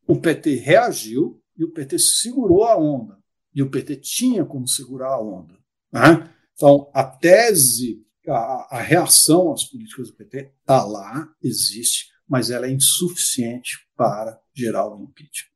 [0.07, 3.19] o PT reagiu e o PT segurou a onda.
[3.55, 5.55] E o PT tinha como segurar a onda.
[5.93, 6.33] Né?
[6.53, 12.67] Então, a tese, a, a reação às políticas do PT está lá, existe, mas ela
[12.67, 15.49] é insuficiente para gerar o impeachment.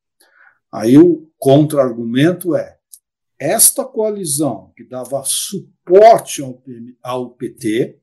[0.72, 2.78] Aí o contra-argumento é:
[3.42, 6.62] esta coalizão que dava suporte ao,
[7.02, 8.00] ao PT,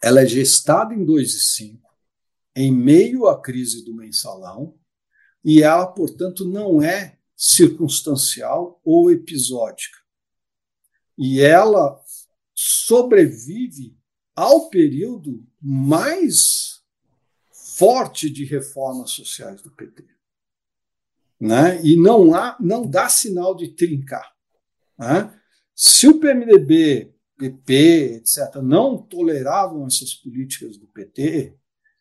[0.00, 1.90] ela é gestada em 2005,
[2.54, 4.78] em meio à crise do mensalão,
[5.44, 9.98] e ela, portanto, não é circunstancial ou episódica.
[11.18, 12.00] E ela
[12.54, 13.98] sobrevive
[14.34, 16.82] ao período mais
[17.50, 20.04] forte de reformas sociais do PT.
[21.40, 21.84] Né?
[21.84, 24.35] E não há, não dá sinal de trincar.
[24.98, 25.32] Né?
[25.74, 31.54] Se o PMDB, PP, etc., não toleravam essas políticas do PT,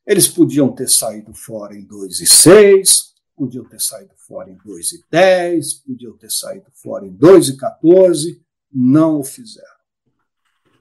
[0.06, 4.92] eles podiam ter saído fora em 2 e 6, podiam ter saído fora em 2
[4.94, 9.68] e 10, podiam ter saído fora em 2 e 14, não o fizeram.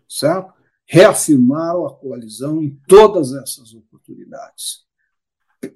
[0.08, 0.52] Certo?
[0.86, 4.84] Reafirmaram a coalizão em todas essas oportunidades.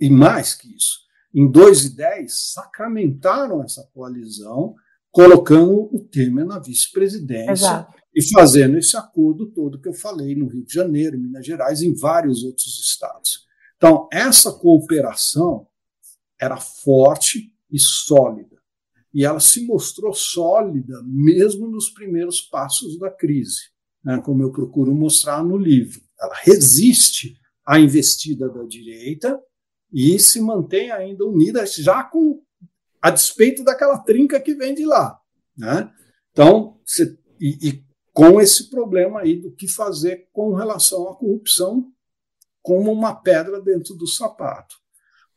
[0.01, 1.01] E mais que isso,
[1.35, 4.77] em 2 e 10, sacramentaram essa coalizão
[5.11, 10.65] colocando o Temer na vice-presidência e fazendo esse acordo todo que eu falei no Rio
[10.65, 13.47] de Janeiro, Minas Gerais, em vários outros estados.
[13.77, 15.67] Então, essa cooperação
[16.41, 18.57] era forte e sólida.
[19.13, 23.71] E ela se mostrou sólida mesmo nos primeiros passos da crise,
[24.05, 26.01] né, como eu procuro mostrar no livro.
[26.21, 29.41] Ela resiste à investida da direita
[29.93, 32.43] e se mantém ainda unida, já com
[33.01, 35.19] a despeito daquela trinca que vem de lá.
[35.57, 35.91] Né?
[36.33, 36.79] Então,
[37.41, 41.93] e, e, com esse problema aí do que fazer com relação à corrupção
[42.63, 44.77] como uma pedra dentro do sapato.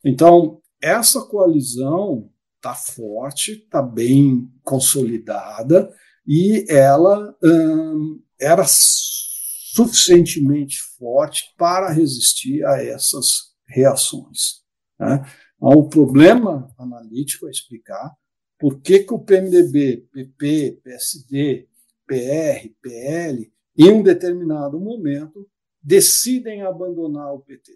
[0.04, 5.93] Então, essa coalizão está forte, está bem consolidada
[6.28, 14.62] e ela hum, era suficientemente forte para resistir a essas reações.
[15.00, 15.24] Né?
[15.62, 18.12] Então, o problema analítico é explicar
[18.58, 21.67] por que, que o PMDB, PP, PSD,
[22.08, 25.48] PR, PL, em um determinado momento,
[25.81, 27.75] decidem abandonar o PT.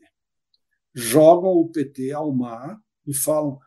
[0.95, 3.59] Jogam o PT ao mar e falam: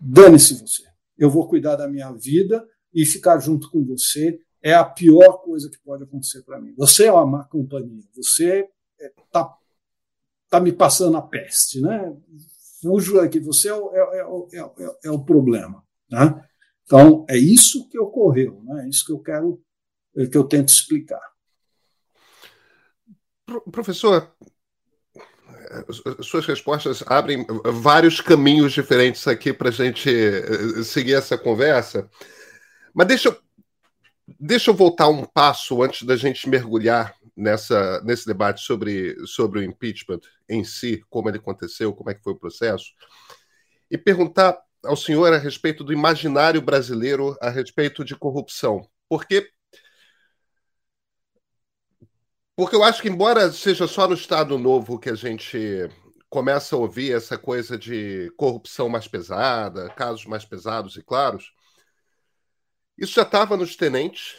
[0.00, 0.82] dane-se você,
[1.16, 5.70] eu vou cuidar da minha vida e ficar junto com você é a pior coisa
[5.70, 6.74] que pode acontecer para mim.
[6.76, 8.68] Você é uma má companhia, você
[8.98, 12.16] está é, tá me passando a peste, né?
[12.82, 15.82] Fujo aqui, você é o, é, é, é, é, o problema.
[16.10, 16.44] Né?
[16.84, 18.84] Então, é isso que ocorreu, né?
[18.84, 19.62] é isso que eu quero,
[20.30, 21.22] que eu tento explicar.
[23.70, 24.34] Professor,
[26.20, 30.10] suas respostas abrem vários caminhos diferentes aqui para a gente
[30.84, 32.10] seguir essa conversa.
[32.94, 33.42] Mas deixa eu
[34.38, 39.62] deixa eu voltar um passo antes da gente mergulhar nessa, nesse debate sobre, sobre o
[39.62, 42.92] impeachment em si, como ele aconteceu, como é que foi o processo,
[43.90, 48.88] e perguntar ao senhor a respeito do imaginário brasileiro a respeito de corrupção.
[49.08, 49.50] Porque
[52.54, 55.88] porque eu acho que embora seja só no Estado Novo que a gente
[56.28, 61.52] começa a ouvir essa coisa de corrupção mais pesada, casos mais pesados e claros,
[62.96, 64.36] isso já estava nos tenentes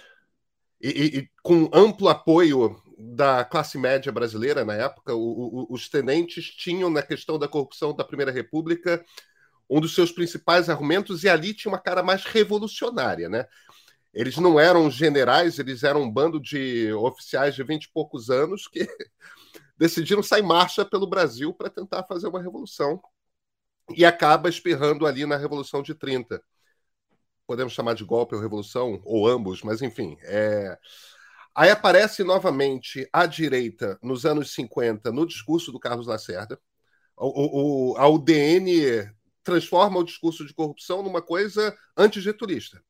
[0.82, 5.14] e, e, e, com amplo apoio da classe média brasileira na época.
[5.14, 9.04] O, o, os tenentes tinham na questão da corrupção da Primeira República
[9.70, 13.48] um dos seus principais argumentos, e ali tinha uma cara mais revolucionária, né?
[14.14, 18.68] Eles não eram generais, eles eram um bando de oficiais de vinte e poucos anos
[18.68, 18.88] que
[19.78, 23.02] decidiram sair marcha pelo Brasil para tentar fazer uma revolução
[23.96, 26.42] e acaba espirrando ali na Revolução de 30.
[27.48, 30.18] Podemos chamar de golpe ou revolução, ou ambos, mas enfim.
[30.22, 30.78] É...
[31.56, 36.60] Aí aparece novamente a direita nos anos 50 no discurso do Carlos Lacerda.
[37.16, 39.08] O, o, a UDN
[39.44, 42.84] transforma o discurso de corrupção numa coisa antigetulista.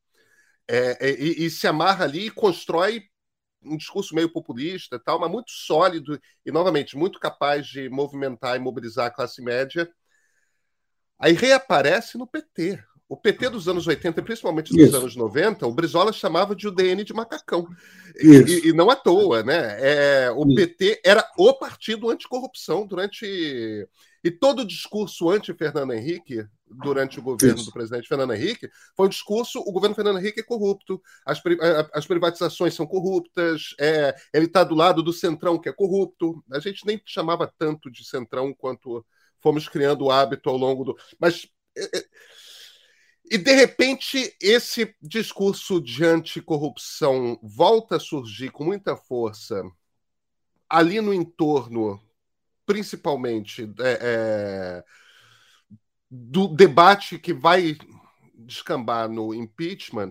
[0.66, 3.02] É, é, e, e, se amarra ali e constrói
[3.62, 8.58] um discurso meio populista, tal, mas muito sólido e, novamente, muito capaz de movimentar e
[8.58, 9.90] mobilizar a classe média.
[11.18, 12.82] Aí reaparece no PT.
[13.08, 14.96] O PT dos anos 80, principalmente dos Isso.
[14.96, 17.66] anos 90, o Brizola chamava de UDN de macacão.
[18.16, 19.76] E, e, não à toa, né?
[19.78, 20.54] É, o Isso.
[20.54, 23.86] PT era o partido anticorrupção durante
[24.24, 27.66] e todo o discurso anti-Fernando Henrique, durante o governo Isso.
[27.66, 31.42] do presidente Fernando Henrique, foi um discurso: o governo Fernando Henrique é corrupto, as,
[31.92, 36.42] as privatizações são corruptas, é, ele está do lado do centrão que é corrupto.
[36.50, 39.04] A gente nem chamava tanto de centrão quanto
[39.42, 40.96] fomos criando o hábito ao longo do.
[41.20, 41.46] Mas.
[41.76, 42.04] É, é
[43.30, 49.62] e, de repente, esse discurso de anticorrupção volta a surgir com muita força
[50.68, 52.00] ali no entorno
[52.66, 54.84] principalmente é, é,
[56.10, 57.76] do debate que vai
[58.34, 60.10] descambar no impeachment,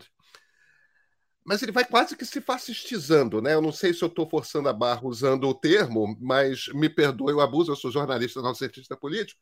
[1.45, 3.53] mas ele vai quase que se fascistizando, né?
[3.53, 7.33] Eu não sei se eu estou forçando a barra usando o termo, mas me perdoe
[7.33, 9.39] o abuso, eu sou jornalista, não cientista político.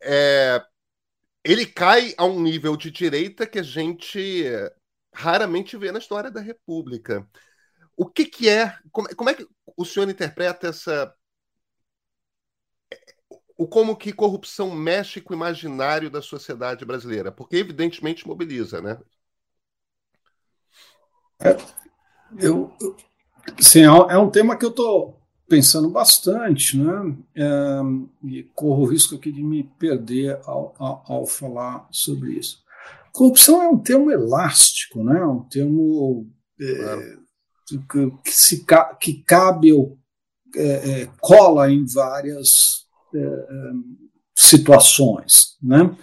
[0.00, 0.64] É,
[1.44, 4.44] ele cai a um nível de direita que a gente
[5.12, 7.28] raramente vê na história da República.
[7.96, 11.14] O que, que é, como, como é que o senhor interpreta essa
[13.56, 18.98] o como que corrupção mexe com o imaginário da sociedade brasileira, porque evidentemente mobiliza, né?
[21.38, 21.56] É,
[22.38, 22.76] eu,
[23.60, 27.16] sim, é um tema que eu estou pensando bastante, né?
[27.36, 27.80] É,
[28.24, 32.62] e corro o risco aqui de me perder ao, ao, ao, falar sobre isso.
[33.12, 35.18] Corrupção é um termo elástico, né?
[35.18, 36.26] É um termo
[36.60, 37.16] é,
[37.66, 37.78] que,
[38.24, 38.64] que, se,
[38.98, 39.98] que cabe ou
[40.56, 43.46] é, é, cola em várias é,
[44.34, 45.94] situações, né?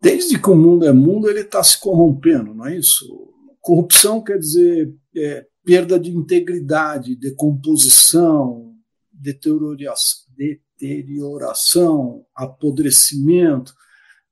[0.00, 3.32] Desde que o mundo é mundo, ele está se corrompendo, não é isso?
[3.60, 4.94] Corrupção quer dizer
[5.66, 8.72] perda de integridade, decomposição,
[10.78, 13.74] deterioração, apodrecimento.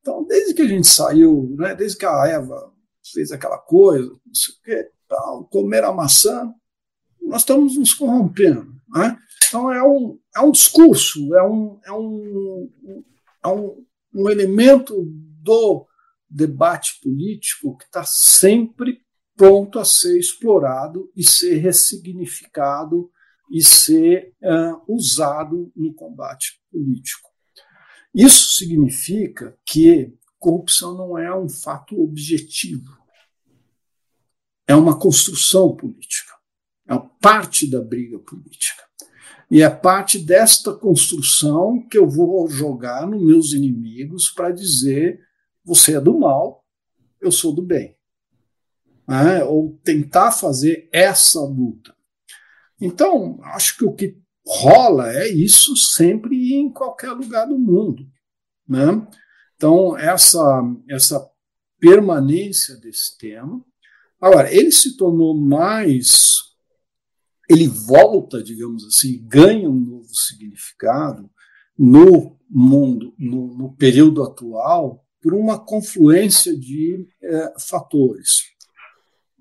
[0.01, 2.73] Então, desde que a gente saiu, né, desde que a Eva
[3.13, 6.55] fez aquela coisa, não sei o quê, tal, comer a maçã,
[7.21, 8.73] nós estamos nos corrompendo.
[8.95, 9.19] Né?
[9.49, 12.71] Então, é um, é um discurso, é um, é um,
[13.45, 15.05] é um, um elemento
[15.43, 15.85] do
[16.31, 19.04] debate político que está sempre
[19.37, 23.11] pronto a ser explorado e ser ressignificado
[23.51, 27.29] e ser uh, usado no combate político.
[28.15, 32.97] Isso significa que corrupção não é um fato objetivo,
[34.67, 36.33] é uma construção política,
[36.89, 38.85] é parte da briga política.
[39.51, 45.21] E é parte desta construção que eu vou jogar nos meus inimigos para dizer:
[45.63, 46.65] você é do mal,
[47.21, 47.97] eu sou do bem.
[49.09, 49.45] É?
[49.45, 51.95] Ou tentar fazer essa luta.
[52.81, 58.07] Então, acho que o que rola é isso sempre e em qualquer lugar do mundo.
[58.69, 59.07] Né?
[59.57, 61.31] Então, essa, essa
[61.79, 63.65] permanência desse tema.
[64.21, 66.45] Agora, ele se tornou mais
[67.49, 71.31] ele volta, digamos assim, ganha um novo significado
[71.79, 78.54] no mundo, no, no período atual, por uma confluência de é, fatores.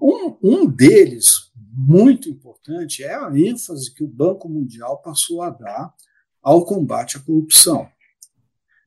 [0.04, 5.94] Um, um deles, muito importante, é a ênfase que o Banco Mundial passou a dar
[6.42, 7.88] ao combate à corrupção.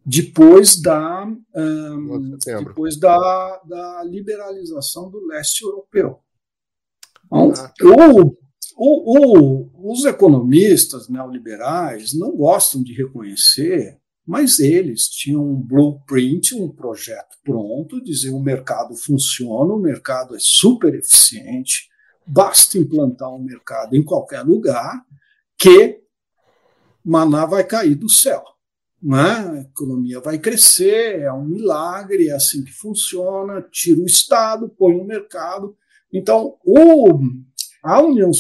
[0.04, 6.20] Depois da, um, depois da, da liberalização do leste europeu.
[7.24, 7.50] Então,
[7.82, 8.36] o,
[8.76, 16.68] o, o, os economistas neoliberais não gostam de reconhecer, mas eles tinham um blueprint, um
[16.68, 21.88] projeto pronto, diziam o mercado funciona, o mercado é super eficiente,
[22.26, 25.00] basta implantar um mercado em qualquer lugar
[25.56, 26.00] que
[27.04, 28.42] maná vai cair do céu.
[29.00, 29.20] Né?
[29.20, 34.96] A economia vai crescer, é um milagre, é assim que funciona, tira o Estado, põe
[34.96, 35.76] no mercado.
[36.12, 37.20] Então, o,
[37.82, 38.32] a União,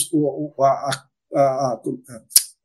[0.60, 0.90] a,
[1.32, 1.80] a, a,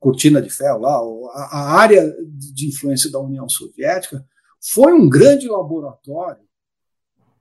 [0.02, 1.00] cortina de ferro lá,
[1.34, 4.28] a, área de influência da União Soviética,
[4.60, 6.44] foi um grande laboratório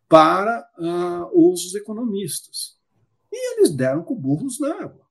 [0.07, 2.79] para uh, os economistas.
[3.33, 5.07] E eles deram com burros na água.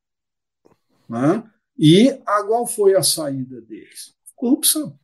[1.10, 1.52] Né?
[1.76, 4.14] E a, qual foi a saída deles?
[4.36, 4.98] Corrupção.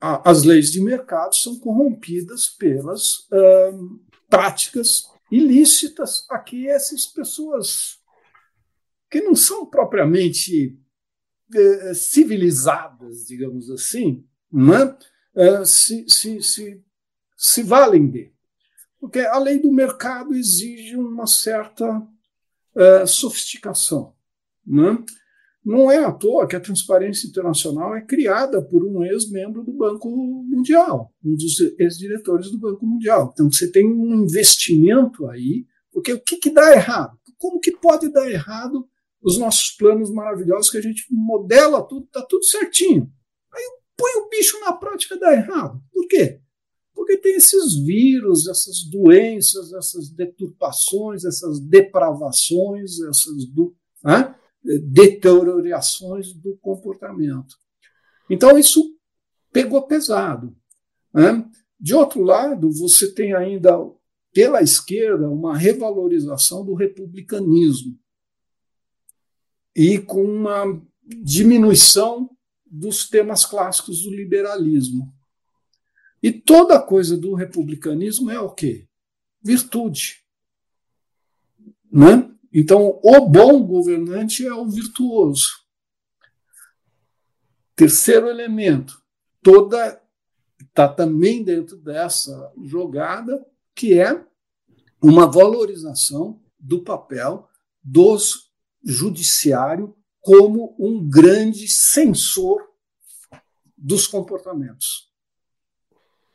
[0.00, 8.01] As leis de mercado são corrompidas pelas uh, práticas ilícitas a que essas pessoas
[9.12, 10.74] que não são propriamente
[11.54, 14.96] uh, civilizadas, digamos assim, né?
[15.34, 16.82] Uh, se, se, se,
[17.36, 18.32] se valem de.
[18.98, 22.06] Porque a lei do mercado exige uma certa
[23.06, 24.14] sofisticação.
[24.66, 24.96] Né?
[25.62, 30.08] Não é à toa que a Transparência Internacional é criada por um ex-membro do Banco
[30.08, 33.30] Mundial, um dos ex-diretores do Banco Mundial.
[33.34, 37.18] Então você tem um investimento aí, porque o que, que dá errado?
[37.36, 38.88] Como que pode dar errado
[39.22, 43.10] os nossos planos maravilhosos que a gente modela tudo, está tudo certinho.
[43.54, 43.62] Aí
[43.96, 45.80] põe o bicho na prática dá errado.
[45.92, 46.40] Por quê?
[46.92, 56.56] Porque tem esses vírus, essas doenças, essas deturpações, essas depravações, essas do, né, deteriorações do
[56.60, 57.56] comportamento.
[58.28, 58.96] Então, isso
[59.52, 60.54] pegou pesado.
[61.14, 61.44] Né?
[61.78, 63.78] De outro lado, você tem ainda,
[64.32, 67.98] pela esquerda, uma revalorização do republicanismo
[69.74, 70.80] e com uma
[71.22, 72.30] diminuição
[72.66, 75.12] dos temas clássicos do liberalismo.
[76.22, 78.86] E toda coisa do republicanismo é o quê?
[79.42, 80.22] Virtude.
[81.90, 82.30] Né?
[82.52, 85.50] Então, o bom governante é o virtuoso.
[87.74, 89.02] Terceiro elemento,
[89.42, 90.00] toda
[90.60, 93.44] está também dentro dessa jogada,
[93.74, 94.24] que é
[95.02, 97.48] uma valorização do papel
[97.82, 98.51] dos
[98.84, 102.62] judiciário como um grande censor
[103.76, 105.12] dos comportamentos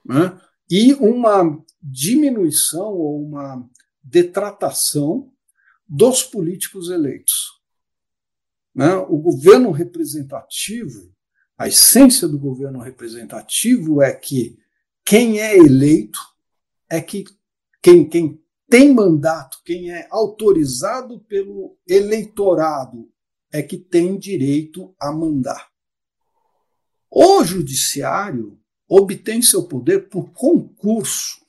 [0.06, 0.40] né?
[0.70, 3.68] e uma diminuição ou uma
[4.04, 5.32] detratação
[5.88, 7.62] dos políticos eleitos.
[8.76, 8.94] Né?
[8.96, 11.14] O governo representativo,
[11.58, 14.58] a essência do governo representativo é que
[15.06, 16.20] quem é eleito
[16.90, 17.26] é que
[17.82, 23.10] quem, quem tem mandato, quem é autorizado pelo eleitorado
[23.52, 25.70] é que tem direito a mandar.
[27.10, 31.46] O judiciário obtém seu poder por concurso.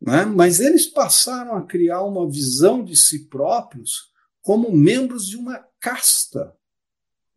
[0.00, 0.24] Né?
[0.24, 4.10] Mas eles passaram a criar uma visão de si próprios
[4.40, 6.56] como membros de uma casta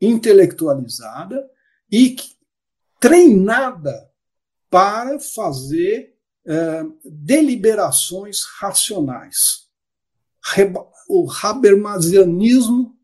[0.02, 1.48] intelectualizada
[1.92, 2.16] e
[3.00, 4.12] treinada
[4.70, 6.15] para fazer
[6.48, 9.66] eh, deliberações racionais.
[11.08, 12.96] O Habermasianismo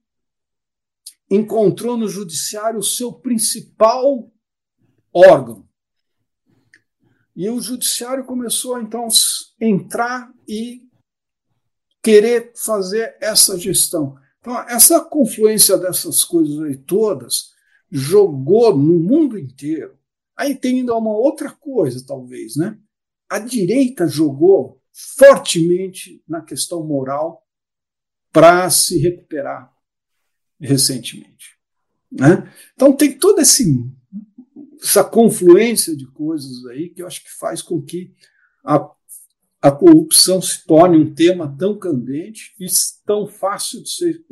[1.29, 4.31] encontrou no judiciário o seu principal
[5.13, 5.67] órgão.
[7.35, 10.89] E o judiciário começou então a entrar e
[12.03, 14.17] querer fazer essa gestão.
[14.39, 17.51] Então, essa confluência dessas coisas aí todas
[17.89, 19.97] jogou no mundo inteiro.
[20.35, 22.77] Aí tem ainda uma outra coisa, talvez, né?
[23.31, 27.47] A direita jogou fortemente na questão moral
[28.29, 29.73] para se recuperar
[30.59, 31.57] recentemente.
[32.11, 32.51] Né?
[32.75, 33.89] Então tem esse
[34.83, 38.13] essa confluência de coisas aí que eu acho que faz com que
[38.65, 38.91] a,
[39.61, 42.65] a corrupção se torne um tema tão candente e
[43.05, 44.25] tão fácil de ser,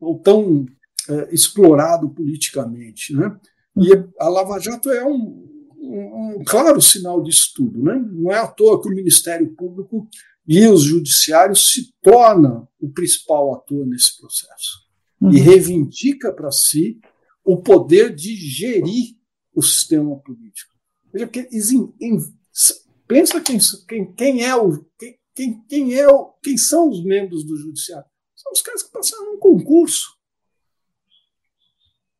[0.00, 0.64] ou tão
[1.06, 3.14] é, explorado politicamente.
[3.14, 3.38] Né?
[3.76, 5.51] E a Lava Jato é um,
[5.82, 7.82] um, um, claro sinal disso tudo.
[7.82, 7.94] Né?
[8.12, 10.08] Não é à toa que o Ministério Público
[10.46, 14.86] e os judiciários se tornam o principal ator nesse processo
[15.20, 15.32] uhum.
[15.32, 17.00] e reivindica para si
[17.44, 19.16] o poder de gerir
[19.54, 20.72] o sistema político.
[21.12, 21.48] Veja, porque
[23.06, 24.84] pensa quem, quem, quem é o
[25.34, 28.06] quem, quem, é o, quem são os membros do judiciário?
[28.34, 30.18] São os caras que passaram um concurso.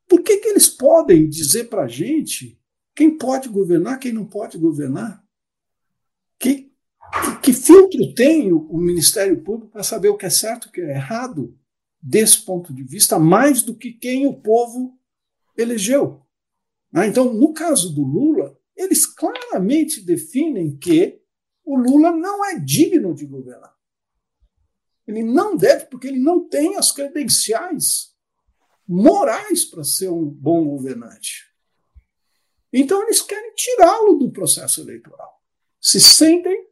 [0.08, 2.58] Por que, que eles podem dizer para a gente
[2.94, 5.24] quem pode governar, quem não pode governar?
[6.38, 6.72] Que,
[7.42, 10.80] Que filtro tem o Ministério Público para saber o que é certo e o que
[10.80, 11.56] é errado,
[12.00, 14.98] desse ponto de vista, mais do que quem o povo
[15.56, 16.22] elegeu?
[16.92, 17.06] Né?
[17.06, 21.20] Então, no caso do Lula, eles claramente definem que
[21.64, 23.72] o Lula não é digno de governar.
[25.06, 28.12] Ele não deve, porque ele não tem as credenciais
[28.86, 31.51] morais para ser um bom governante.
[32.72, 35.40] Então, eles querem tirá-lo do processo eleitoral.
[35.80, 36.66] Se sentem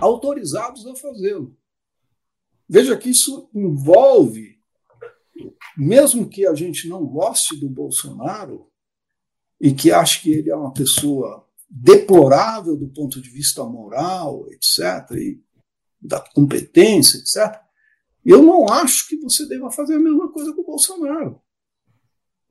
[0.00, 1.56] autorizados a fazê-lo.
[2.68, 4.60] Veja que isso envolve,
[5.76, 8.70] mesmo que a gente não goste do Bolsonaro
[9.60, 15.10] e que ache que ele é uma pessoa deplorável do ponto de vista moral, etc.,
[15.16, 15.42] e
[16.00, 17.60] da competência, etc.,
[18.24, 21.40] eu não acho que você deva fazer a mesma coisa com o Bolsonaro.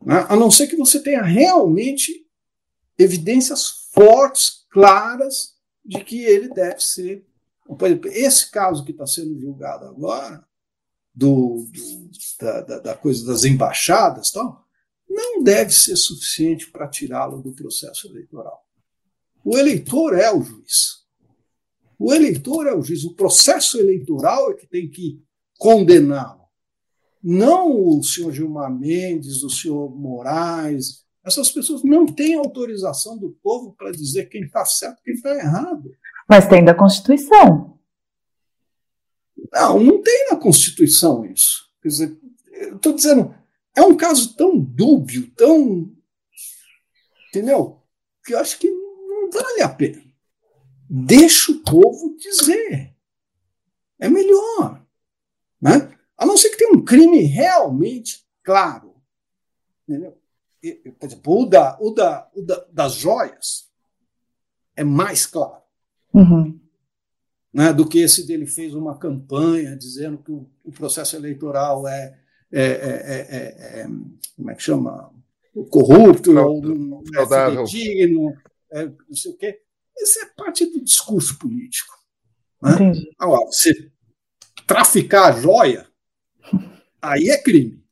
[0.04, 0.26] Né?
[0.30, 2.26] A não ser que você tenha realmente
[2.98, 7.26] evidências fortes, claras, de que ele deve ser.
[7.66, 10.46] Por exemplo, esse caso que está sendo julgado agora,
[11.14, 14.66] do, do da, da, da, coisa das embaixadas, tal,
[15.10, 18.66] não deve ser suficiente para tirá-lo do processo eleitoral.
[19.44, 21.00] O eleitor é o juiz.
[21.98, 23.04] O eleitor é o juiz.
[23.04, 25.22] O processo eleitoral é que tem que
[25.58, 26.39] condená-lo.
[27.22, 31.04] Não o senhor Gilmar Mendes, o senhor Moraes.
[31.24, 35.36] Essas pessoas não têm autorização do povo para dizer quem está certo e quem está
[35.36, 35.92] errado.
[36.28, 37.78] Mas tem da Constituição.
[39.52, 41.70] Não, não tem na Constituição isso.
[41.82, 42.18] Quer dizer,
[42.76, 43.36] estou dizendo,
[43.76, 45.92] é um caso tão dúbio, tão.
[47.30, 47.82] Entendeu?
[48.24, 50.02] Que eu acho que não vale a pena.
[50.90, 52.96] Deixa o povo dizer.
[54.00, 54.84] É melhor.
[55.62, 55.99] Né?
[56.20, 58.94] A não ser que tenha um crime realmente claro.
[59.88, 60.18] Entendeu?
[61.00, 63.70] Por exemplo, o, da, o, da, o da, das joias
[64.76, 65.62] é mais claro.
[66.14, 66.60] Uhum.
[67.54, 72.20] Né, do que esse dele fez uma campanha dizendo que o, o processo eleitoral é,
[72.52, 73.84] é, é, é,
[74.36, 75.12] como é que chama?
[75.72, 78.36] Corrupto, não, não é digno,
[79.08, 79.62] não sei o quê.
[79.98, 81.94] Isso é parte do discurso político.
[82.62, 82.92] Né?
[83.18, 83.90] Agora, você
[84.68, 85.89] traficar joia,
[87.02, 87.84] aí é crime.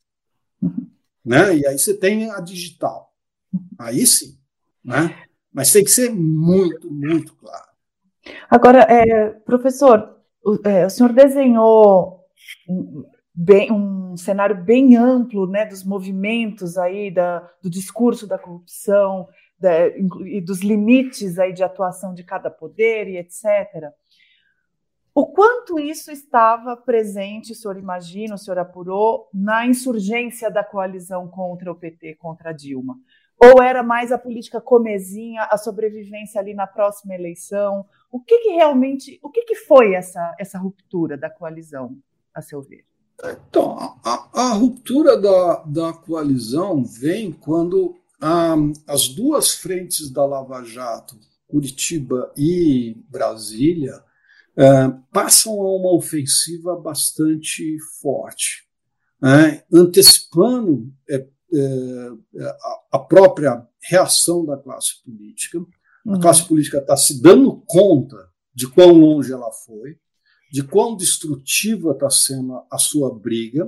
[1.25, 1.57] Né?
[1.57, 3.13] E aí você tem a digital.
[3.77, 4.37] Aí sim.
[4.83, 5.15] Né?
[5.51, 7.67] Mas tem que ser muito, muito claro.
[8.49, 12.25] Agora, é, professor, o, é, o senhor desenhou
[13.33, 19.27] bem, um cenário bem amplo né, dos movimentos aí da, do discurso da corrupção
[19.59, 19.87] da,
[20.25, 23.91] e dos limites aí de atuação de cada poder e etc.
[25.17, 31.27] O quanto isso estava presente, o senhor imagina, o senhor apurou, na insurgência da coalizão
[31.27, 32.99] contra o PT, contra Dilma?
[33.43, 37.83] Ou era mais a política comezinha, a sobrevivência ali na próxima eleição?
[38.11, 41.97] O que, que realmente, o que, que foi essa, essa ruptura da coalizão,
[42.31, 42.85] a seu ver?
[43.49, 48.55] Então, a, a ruptura da, da coalizão vem quando ah,
[48.87, 54.05] as duas frentes da Lava Jato, Curitiba e Brasília,
[54.57, 58.67] é, passam a uma ofensiva bastante forte,
[59.21, 62.09] né, antecipando é, é,
[62.91, 65.59] a própria reação da classe política.
[65.59, 66.19] A uhum.
[66.19, 68.17] classe política está se dando conta
[68.53, 69.97] de quão longe ela foi,
[70.51, 73.67] de quão destrutiva está sendo a sua briga,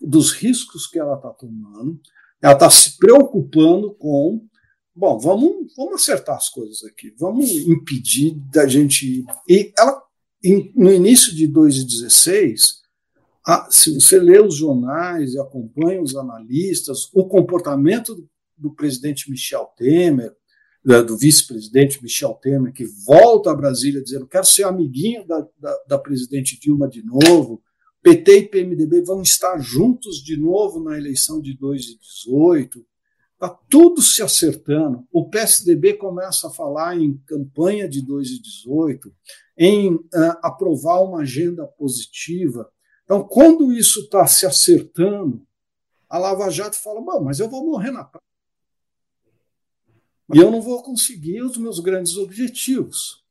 [0.00, 2.00] dos riscos que ela está tomando.
[2.42, 4.48] Ela está se preocupando com
[4.94, 9.24] Bom, vamos, vamos acertar as coisas aqui, vamos impedir da gente.
[9.48, 10.02] E ela,
[10.74, 12.80] no início de 2016,
[13.70, 19.66] se você lê os jornais e acompanha os analistas, o comportamento do, do presidente Michel
[19.76, 20.34] Temer,
[20.84, 25.98] do vice-presidente Michel Temer, que volta a Brasília dizendo: quero ser amiguinho da, da, da
[25.98, 27.62] presidente Dilma de novo.
[28.02, 32.84] PT e PMDB vão estar juntos de novo na eleição de 2018.
[33.40, 35.08] Está tudo se acertando.
[35.10, 39.10] O PSDB começa a falar em campanha de 2018,
[39.56, 40.04] em uh,
[40.42, 42.70] aprovar uma agenda positiva.
[43.02, 45.42] Então, quando isso está se acertando,
[46.06, 48.22] a Lava Jato fala: Bom, mas eu vou morrer na praia.
[50.34, 53.24] E eu não vou conseguir os meus grandes objetivos,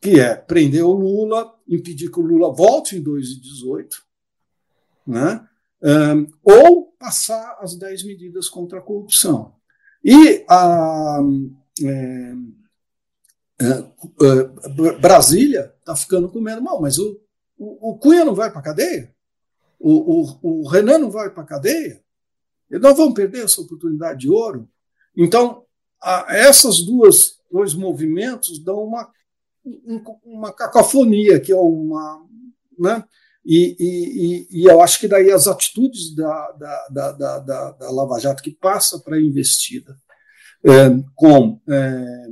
[0.00, 4.02] que é prender o Lula, impedir que o Lula volte em 2018,
[5.06, 5.48] né?
[5.84, 9.54] Um, ou passar as 10 medidas contra a corrupção.
[10.02, 11.20] E a,
[11.82, 12.34] é,
[13.60, 17.20] é, é Brasília está ficando com medo, mal, mas o,
[17.58, 19.14] o, o, Cunha não vai para a cadeia?
[19.78, 22.02] O, o, o Renan não vai para a cadeia?
[22.70, 24.68] E nós vamos perder essa oportunidade de ouro?
[25.16, 25.64] Então,
[26.00, 29.12] a, essas duas dois movimentos dão uma
[30.24, 32.26] uma cacofonia, que é uma.
[32.78, 33.04] Né?
[33.44, 38.18] E, e, e, eu acho que daí as atitudes da, da, da, da, da Lava
[38.18, 39.94] Jato que passa para a investida
[40.64, 42.26] é, com é,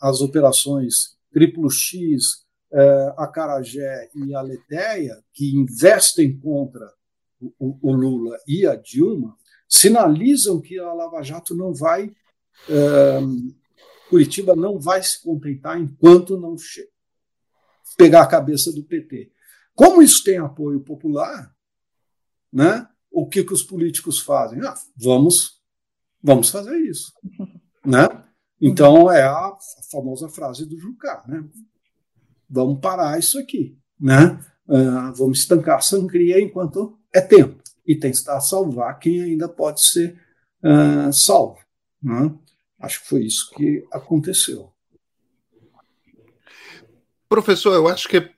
[0.00, 6.92] as operações Triplo X, é, a Carajé e a Leteia, que investem contra
[7.40, 9.36] o, o, Lula e a Dilma,
[9.68, 12.10] sinalizam que a Lava Jato não vai,
[12.68, 13.20] é,
[14.08, 16.56] Curitiba não vai se contentar enquanto não
[17.96, 19.30] pegar a cabeça do PT.
[19.80, 21.56] Como isso tem apoio popular,
[22.52, 22.86] né?
[23.10, 24.60] O que, que os políticos fazem?
[24.60, 25.58] Ah, vamos,
[26.22, 27.10] vamos fazer isso,
[27.82, 28.06] né?
[28.60, 29.56] Então é a,
[29.90, 31.48] famosa frase do Jucá, né?
[32.46, 34.38] Vamos parar isso aqui, né?
[34.68, 40.20] Uh, vamos estancar a sangria enquanto é tempo e tentar salvar quem ainda pode ser
[40.62, 41.58] uh, salvo.
[42.02, 42.30] Né?
[42.78, 44.70] Acho que foi isso que aconteceu.
[47.30, 48.30] Professor, eu acho que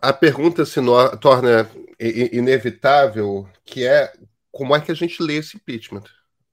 [0.00, 1.68] a pergunta se no, torna
[2.00, 4.12] inevitável, que é
[4.50, 6.04] como é que a gente lê esse impeachment?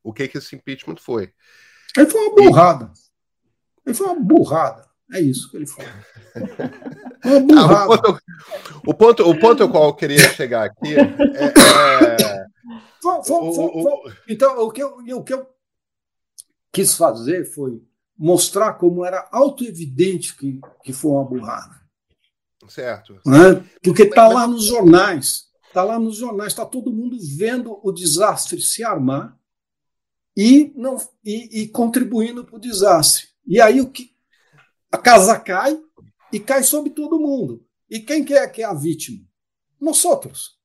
[0.03, 1.31] O que que esse impeachment foi?
[1.95, 2.91] Ele foi uma burrada.
[3.85, 4.89] Ele foi uma burrada.
[5.11, 5.85] É isso que ele foi.
[7.23, 7.75] Uma burrada.
[7.77, 8.23] Ah, o, ponto,
[8.87, 11.01] o, ponto, o ponto ao qual eu queria chegar aqui é.
[11.01, 12.45] é...
[14.27, 15.47] Então, o que, eu, o que eu
[16.71, 17.83] quis fazer foi
[18.17, 21.80] mostrar como era auto-evidente que, que foi uma burrada.
[22.73, 23.19] Certo.
[23.25, 23.63] Né?
[23.83, 28.61] Porque está lá nos jornais, está lá nos jornais, está todo mundo vendo o desastre
[28.61, 29.37] se armar
[30.35, 33.27] e, não, e, e contribuindo para o desastre.
[33.45, 34.15] E aí o que
[34.91, 35.77] a casa cai
[36.31, 37.65] e cai sobre todo mundo.
[37.89, 39.25] E quem que é, que é a vítima?
[39.79, 40.57] Nós outros.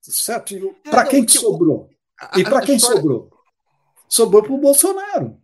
[0.00, 0.54] Certo?
[0.84, 1.90] É, para quem que sobrou?
[2.36, 3.30] e para quem sobrou?
[4.08, 5.40] Sobrou para o Bolsonaro.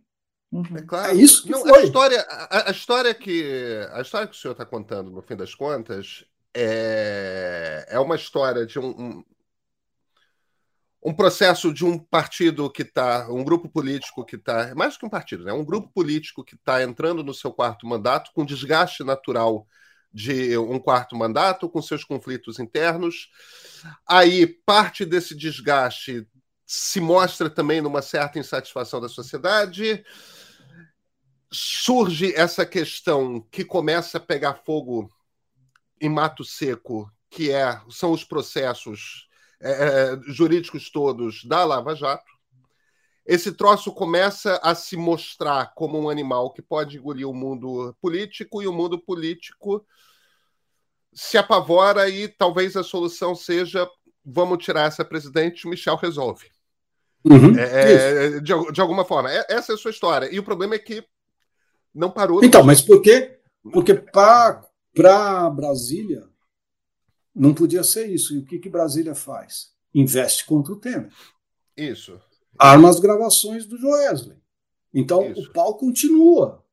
[0.51, 0.65] Uhum.
[0.77, 1.11] É claro.
[1.11, 1.79] É isso que não, foi.
[1.79, 5.35] A história, a, a, história que a história que o senhor está contando, no fim
[5.35, 9.23] das contas, é, é uma história de um, um,
[11.03, 15.09] um processo de um partido que está, um grupo político que está, mais que um
[15.09, 15.53] partido, né?
[15.53, 19.65] Um grupo político que está entrando no seu quarto mandato com desgaste natural
[20.13, 23.29] de um quarto mandato, com seus conflitos internos.
[24.05, 26.27] Aí parte desse desgaste
[26.65, 30.03] se mostra também numa certa insatisfação da sociedade
[31.51, 35.09] surge essa questão que começa a pegar fogo
[35.99, 39.27] em mato seco, que é, são os processos
[39.59, 42.31] é, é, jurídicos todos da Lava Jato.
[43.25, 48.63] Esse troço começa a se mostrar como um animal que pode engolir o mundo político,
[48.63, 49.85] e o mundo político
[51.13, 53.87] se apavora, e talvez a solução seja:
[54.25, 56.49] vamos tirar essa presidente, o Michel resolve.
[57.23, 59.31] Uhum, é, de, de, alguma forma.
[59.31, 60.33] É, essa é a sua história.
[60.33, 61.05] E o problema é que
[61.93, 62.43] não parou.
[62.43, 63.39] Então, mas por quê?
[63.71, 66.27] Porque para Brasília
[67.33, 68.33] não podia ser isso.
[68.33, 69.71] E o que, que Brasília faz?
[69.93, 71.11] Investe contra o Temer.
[71.75, 72.19] Isso.
[72.57, 74.37] Arma as gravações do Joesley.
[74.93, 75.41] Então isso.
[75.41, 76.63] o pau continua.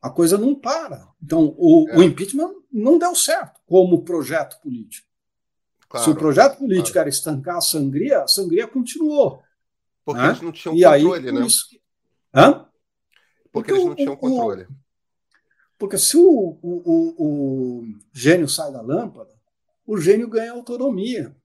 [0.00, 1.08] A coisa não para.
[1.22, 1.98] Então o, é.
[1.98, 5.08] o impeachment não deu certo como projeto político.
[5.88, 7.00] Claro, Se o projeto político claro.
[7.00, 9.42] era estancar a sangria, a sangria continuou.
[10.04, 10.28] Porque né?
[10.28, 11.46] eles não tinham e controle, aí, né?
[11.46, 11.66] Isso...
[12.32, 12.69] Hã?
[13.52, 14.66] Porque, eles não tinham controle.
[15.78, 19.34] porque se o, o, o, o, gênio sai da lâmpada,
[19.86, 21.36] o gênio ganha autonomia.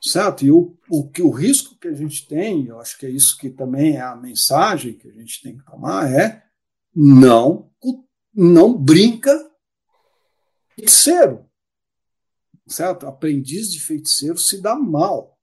[0.00, 0.44] Certo?
[0.44, 3.36] E o, o, que o risco que a gente tem, eu acho que é isso
[3.36, 6.44] que também é a mensagem que a gente tem que tomar, é
[6.94, 7.70] não,
[8.32, 9.36] não brinca
[10.76, 11.44] feiticeiro.
[12.66, 13.06] Certo?
[13.06, 15.36] Aprendiz de feiticeiro se dá mal.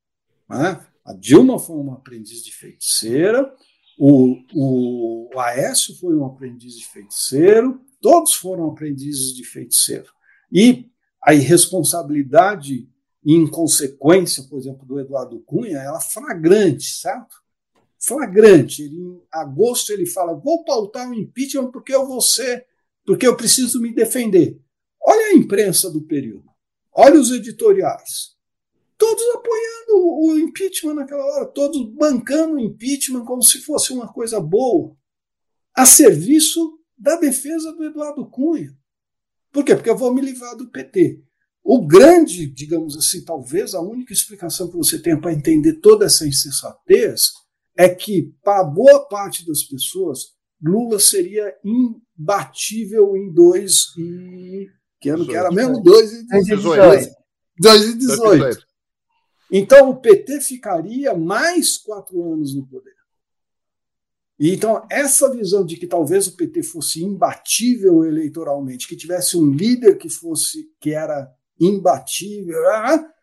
[0.48, 0.86] Né?
[1.04, 3.54] A Dilma foi uma aprendiz de feiticeira,
[3.98, 10.12] o, o, Aécio foi um aprendiz de feiticeiro, todos foram aprendizes de feiticeiro.
[10.52, 10.90] E
[11.24, 12.90] a irresponsabilidade
[13.24, 17.38] e inconsequência, por exemplo, do Eduardo Cunha, ela é flagrante, certo?
[17.98, 18.84] Flagrante.
[18.84, 22.66] Ele, em agosto ele fala: vou pautar o um impeachment porque eu vou ser,
[23.06, 24.62] porque eu preciso me defender.
[25.02, 26.46] Olha a imprensa do período,
[26.92, 28.35] olha os editoriais
[28.98, 34.40] todos apoiando o impeachment naquela hora, todos bancando o impeachment como se fosse uma coisa
[34.40, 34.96] boa,
[35.74, 38.74] a serviço da defesa do Eduardo Cunha.
[39.52, 39.76] Por quê?
[39.76, 41.22] Porque eu vou me livrar do PT.
[41.64, 46.28] O grande, digamos assim, talvez a única explicação que você tenha para entender toda essa
[46.28, 47.32] insensatez
[47.76, 54.70] é que, para boa parte das pessoas, Lula seria imbatível em dois e.
[55.02, 55.82] Que ano que era mesmo?
[55.82, 57.10] 2018.
[57.60, 58.65] 2018.
[59.52, 62.96] Então o PT ficaria mais quatro anos no poder.
[64.38, 69.50] E então, essa visão de que talvez o PT fosse imbatível eleitoralmente, que tivesse um
[69.50, 73.14] líder que fosse que era imbatível, ah,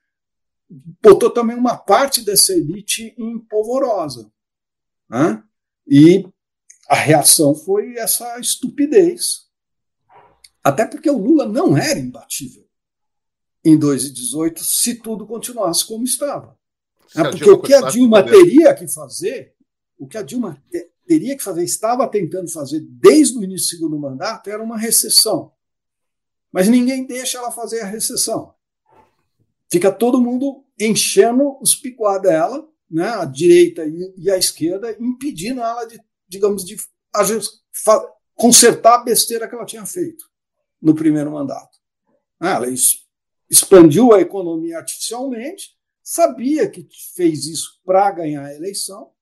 [1.02, 4.32] botou também uma parte dessa elite em polvorosa.
[5.08, 5.42] Né?
[5.86, 6.26] E
[6.88, 9.50] a reação foi essa estupidez.
[10.64, 12.61] Até porque o Lula não era imbatível
[13.64, 16.58] em 2018 se tudo continuasse como estava.
[17.14, 19.54] É, porque o que a Dilma teria que fazer,
[19.98, 20.62] o que a Dilma
[21.06, 25.52] teria que fazer, estava tentando fazer desde o início do segundo mandato, era uma recessão.
[26.50, 28.54] Mas ninguém deixa ela fazer a recessão.
[29.70, 33.84] Fica todo mundo enchendo os picuá dela, né, a direita
[34.16, 35.98] e a esquerda, impedindo ela de,
[36.28, 36.76] digamos, de
[38.34, 40.30] consertar a besteira que ela tinha feito
[40.80, 41.78] no primeiro mandato.
[42.40, 42.68] Ela
[43.53, 49.12] expandiu a economia artificialmente, sabia que fez isso para ganhar a eleição,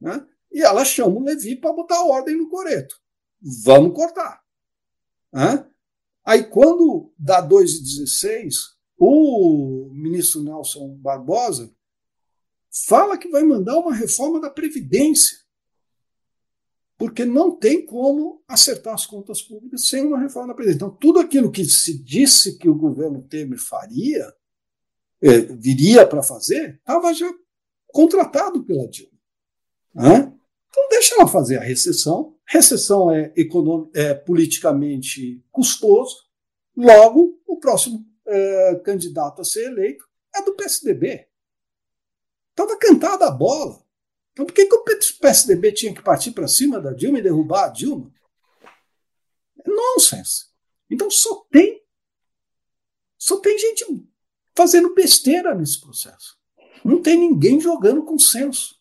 [0.00, 0.26] né?
[0.50, 3.00] e ela chama o Levi para botar ordem no coreto.
[3.64, 4.42] Vamos cortar.
[5.32, 5.64] Né?
[6.24, 8.52] Aí, quando dá 2,16,
[8.98, 11.72] o ministro Nelson Barbosa
[12.88, 15.38] fala que vai mandar uma reforma da Previdência,
[16.98, 20.84] porque não tem como acertar as contas públicas sem uma reforma da Previdência.
[20.84, 24.32] Então, tudo aquilo que se disse que o governo Temer faria,
[25.20, 27.30] é, viria para fazer, estava já
[27.88, 29.12] contratado pela Dilma.
[29.94, 30.32] Né?
[30.68, 32.34] Então, deixa ela fazer a recessão.
[32.46, 33.32] Recessão é,
[33.94, 36.16] é politicamente custoso,
[36.76, 41.26] logo, o próximo é, candidato a ser eleito é do PSDB.
[42.50, 43.85] Estava cantada a bola.
[44.36, 44.84] Então por que, que o
[45.18, 48.12] PSDB tinha que partir para cima da Dilma e derrubar a Dilma?
[49.58, 50.48] É nonsense.
[50.90, 51.82] Então só tem
[53.16, 53.86] só tem gente
[54.54, 56.36] fazendo besteira nesse processo.
[56.84, 58.76] Não tem ninguém jogando com senso.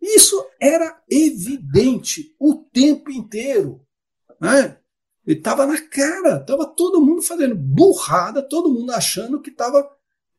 [0.00, 3.86] Isso era evidente o tempo inteiro.
[4.40, 4.78] Né?
[5.26, 9.86] Ele estava na cara, estava todo mundo fazendo burrada, todo mundo achando que estava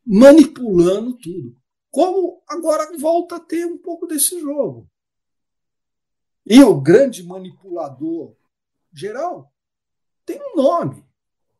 [0.03, 1.55] manipulando tudo.
[1.95, 4.85] Como agora volta a ter um pouco desse jogo.
[6.45, 8.35] E o grande manipulador
[8.91, 9.49] geral
[10.25, 11.05] tem um nome.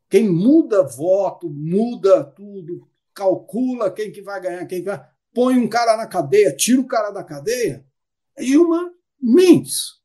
[0.09, 5.09] Quem muda voto, muda tudo, calcula quem que vai ganhar, quem que vai.
[5.33, 7.87] Põe um cara na cadeia, tira o cara da cadeia.
[8.35, 10.03] É Gilmar Mendes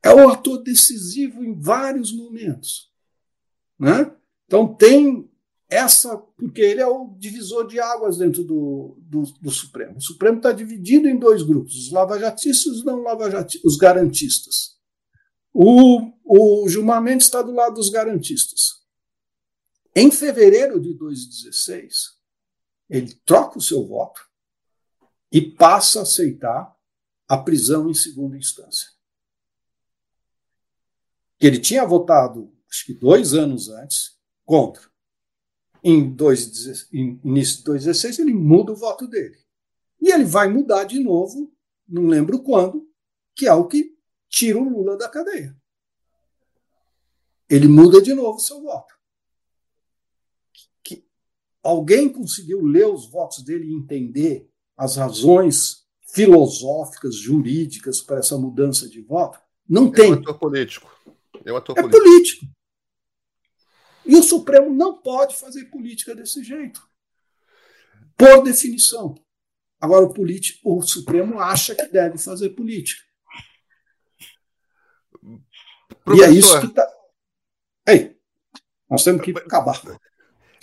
[0.00, 2.92] é um ator decisivo em vários momentos.
[3.76, 4.14] Né?
[4.46, 5.28] Então tem
[5.74, 9.96] essa, porque ele é o divisor de águas dentro do, do, do Supremo.
[9.96, 14.78] O Supremo está dividido em dois grupos, os lavajatistas e os não lavajatistas, os garantistas.
[15.52, 18.82] O, o Gilmar Mendes está do lado dos garantistas.
[19.94, 21.94] Em fevereiro de 2016,
[22.90, 24.20] ele troca o seu voto
[25.30, 26.74] e passa a aceitar
[27.28, 28.94] a prisão em segunda instância
[31.44, 34.82] que ele tinha votado, acho que dois anos antes, contra.
[35.86, 39.36] Em, dois, em início de 2016, ele muda o voto dele.
[40.00, 41.52] E ele vai mudar de novo,
[41.86, 42.88] não lembro quando,
[43.36, 43.94] que é o que
[44.30, 45.54] tira o Lula da cadeia.
[47.48, 48.94] Ele muda de novo o seu voto.
[50.82, 51.06] Que
[51.62, 58.88] alguém conseguiu ler os votos dele e entender as razões filosóficas, jurídicas para essa mudança
[58.88, 59.38] de voto?
[59.68, 60.10] Não é tem.
[60.12, 60.90] Um ator político.
[61.44, 62.02] É, um ator é político.
[62.02, 62.46] político.
[64.06, 66.86] E o Supremo não pode fazer política desse jeito.
[68.16, 69.14] Por definição.
[69.80, 73.02] Agora, o, o Supremo acha que deve fazer política.
[76.04, 76.86] Professor, e é isso que está.
[77.88, 78.16] Ei,
[78.88, 79.80] nós temos que acabar.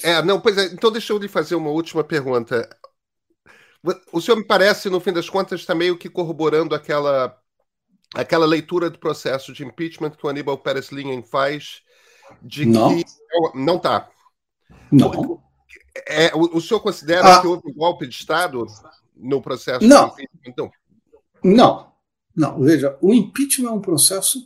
[0.03, 0.65] É, não, pois é.
[0.65, 2.69] Então, deixa eu lhe fazer uma última pergunta.
[4.11, 7.37] O senhor me parece, no fim das contas, está meio que corroborando aquela
[8.13, 11.81] aquela leitura do processo de impeachment que o Aníbal Pérez Linhen faz
[12.41, 12.95] de não.
[12.95, 13.05] que
[13.55, 14.09] não está.
[14.91, 15.41] Não.
[16.07, 17.41] É, o, o senhor considera ah.
[17.41, 18.65] que houve um golpe de Estado
[19.15, 20.07] no processo não.
[20.07, 20.41] de impeachment?
[20.45, 20.71] Então?
[21.43, 21.91] Não.
[22.35, 22.61] Não.
[22.61, 24.39] Veja, o impeachment é um processo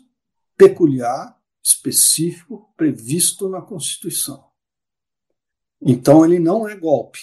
[0.57, 4.45] peculiar, específico, previsto na Constituição.
[5.81, 7.19] Então ele não é golpe,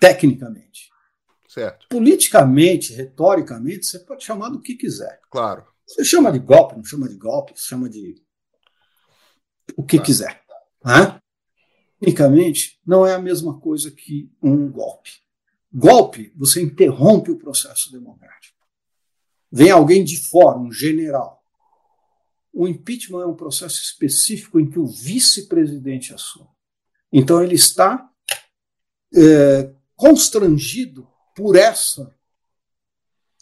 [0.00, 0.88] tecnicamente.
[1.48, 1.86] Certo.
[1.88, 5.20] Politicamente, retoricamente, você pode chamar do que quiser.
[5.30, 5.64] Claro.
[5.86, 8.22] Você chama de golpe, não chama de golpe, você chama de
[9.78, 10.06] o que claro.
[10.06, 10.42] quiser.
[10.84, 11.20] Né?
[12.00, 15.12] Tecnicamente, não é a mesma coisa que um golpe.
[15.72, 18.58] Golpe, você interrompe o processo democrático.
[19.52, 21.44] Vem alguém de fora, um general.
[22.52, 26.48] O impeachment é um processo específico em que o vice-presidente assume.
[27.12, 28.10] Então, ele está
[29.14, 32.12] é, constrangido por essa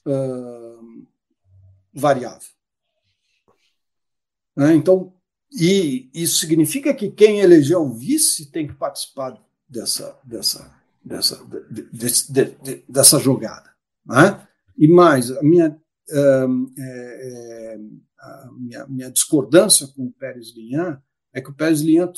[0.07, 1.07] uh,
[1.95, 2.51] variável.
[4.55, 4.75] Né?
[4.75, 5.16] Então,
[5.59, 10.71] e isso significa que quem elegeu o vice tem que participar dessa, dessa,
[11.03, 13.75] dessa, de, de, de, dessa jogada.
[14.05, 14.47] Né?
[14.77, 15.81] E mais, a minha,
[16.11, 16.47] é,
[16.79, 17.79] é,
[18.19, 21.01] a minha, minha, discordância com o Pérez Linhan
[21.33, 22.13] é que o Pérez Linhan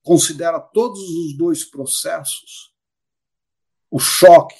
[0.00, 2.72] considera todos os dois processos,
[3.90, 4.54] o choque,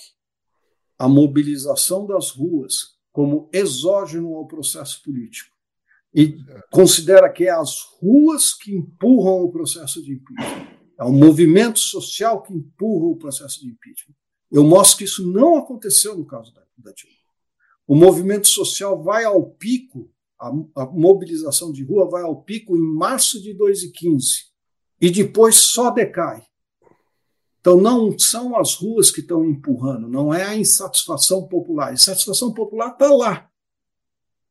[0.99, 5.54] a mobilização das ruas, como exógeno ao processo político
[6.15, 6.37] e
[6.71, 10.69] considera que é as ruas que empurram o processo de impeachment.
[10.99, 14.15] É o movimento social que empurra o processo de impeachment.
[14.51, 17.17] Eu mostro que isso não aconteceu no caso da, da Dilma.
[17.87, 20.09] O movimento social vai ao pico,
[20.39, 24.45] a, a, mobilização de rua vai ao pico em março de 2015
[25.01, 26.47] e depois só decai.
[27.61, 31.89] Então não são as ruas que estão empurrando, não é a insatisfação popular.
[31.89, 33.51] A insatisfação popular está lá.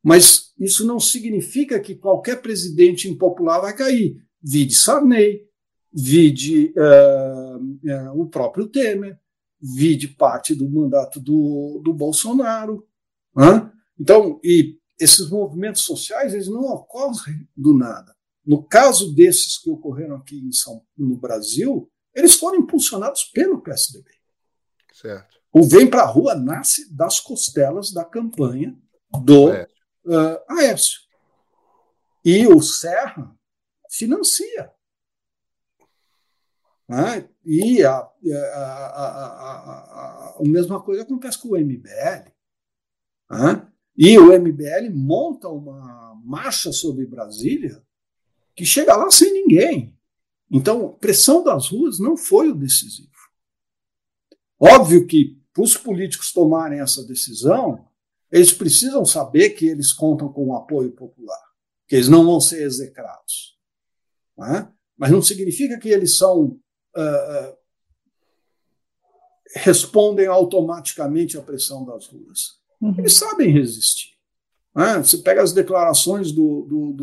[0.03, 4.17] Mas isso não significa que qualquer presidente impopular vai cair.
[4.41, 5.45] Vide Sarney,
[5.91, 9.19] vide uh, uh, o próprio Temer,
[9.61, 12.87] vide parte do mandato do, do Bolsonaro.
[13.35, 13.71] Né?
[13.99, 18.15] Então, e esses movimentos sociais eles não ocorrem do nada.
[18.45, 24.09] No caso desses que ocorreram aqui em São, no Brasil, eles foram impulsionados pelo PSDB.
[24.93, 25.37] Certo.
[25.51, 28.77] O Vem para a Rua nasce das costelas da campanha
[29.23, 29.67] do é
[30.05, 31.01] uh, Aécio.
[32.23, 33.35] E o Serra
[33.89, 34.71] financia.
[36.87, 37.29] Né?
[37.45, 42.31] E a, a, a, a, mesma coisa acontece com o MBL.
[43.29, 43.67] Né?
[43.97, 47.83] E o MBL monta uma marcha sobre Brasília
[48.55, 49.97] que chega lá sem ninguém.
[50.51, 53.09] Então, pressão das ruas não foi o decisivo.
[54.59, 57.87] Óbvio que, para os políticos tomarem essa decisão,
[58.33, 61.39] eles precisam saber que eles contam com o apoio popular,
[61.87, 63.55] que eles não vão ser execrados.
[64.35, 64.67] Não é?
[64.97, 66.59] Mas não significa que eles são.
[66.95, 67.57] Uh,
[69.55, 72.59] respondem automaticamente à pressão das ruas.
[72.81, 72.95] Uhum.
[72.97, 74.13] Eles sabem resistir.
[74.75, 74.97] É?
[74.97, 76.93] Você pega as declarações do, do,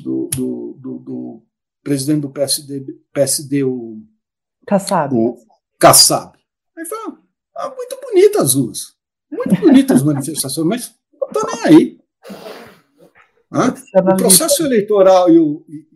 [0.00, 1.42] do, do, do
[1.82, 4.00] presidente do PSD, PSD o
[4.64, 5.12] Kassab.
[5.12, 5.44] O
[5.80, 6.38] Kassab.
[6.76, 7.20] Ele fala,
[7.56, 9.01] ah, muito bonitas as ruas.
[9.32, 12.00] Muito bonitas as manifestações, mas não estou nem aí.
[13.94, 15.88] O processo eleitoral e, o, e,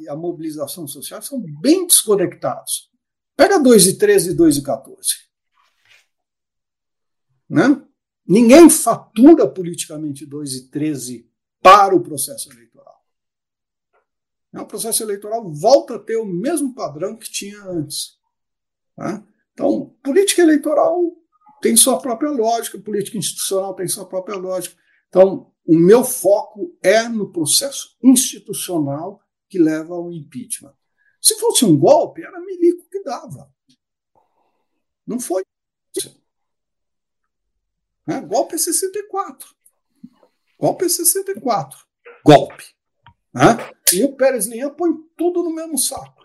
[0.00, 2.90] e, a mobilização social são bem desconectados.
[3.36, 5.08] Pega 2 e 13 e 2 e 14.
[7.48, 7.82] Né?
[8.26, 11.30] Ninguém fatura politicamente 2 e 13
[11.62, 13.04] para o processo eleitoral.
[14.54, 18.18] O processo eleitoral volta a ter o mesmo padrão que tinha antes.
[18.96, 19.22] Né?
[19.52, 21.17] Então, política eleitoral
[21.60, 24.76] tem sua própria lógica, política institucional tem sua própria lógica.
[25.08, 30.74] Então, o meu foco é no processo institucional que leva ao impeachment.
[31.20, 33.52] Se fosse um golpe, era Milico que dava.
[35.06, 35.44] Não foi.
[38.06, 38.20] Né?
[38.22, 39.54] Golpe é 64.
[40.58, 41.78] Golpe é 64.
[42.24, 42.64] Golpe.
[43.34, 43.56] Né?
[43.92, 46.22] E o Pérez Linha põe tudo no mesmo saco.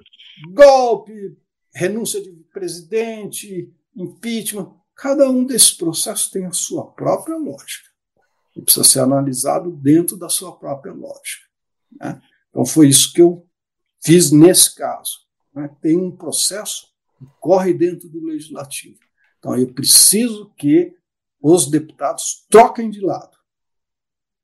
[0.52, 1.38] Golpe,
[1.74, 4.74] renúncia de presidente, impeachment.
[5.04, 7.90] Cada um desses processos tem a sua própria lógica
[8.56, 11.46] e precisa ser analisado dentro da sua própria lógica.
[12.00, 12.22] Né?
[12.50, 13.46] Então, foi isso que eu
[14.02, 15.28] fiz nesse caso.
[15.54, 15.70] Né?
[15.82, 16.88] Tem um processo
[17.20, 18.98] que corre dentro do legislativo.
[19.40, 20.96] Então, eu preciso que
[21.42, 23.38] os deputados troquem de lado.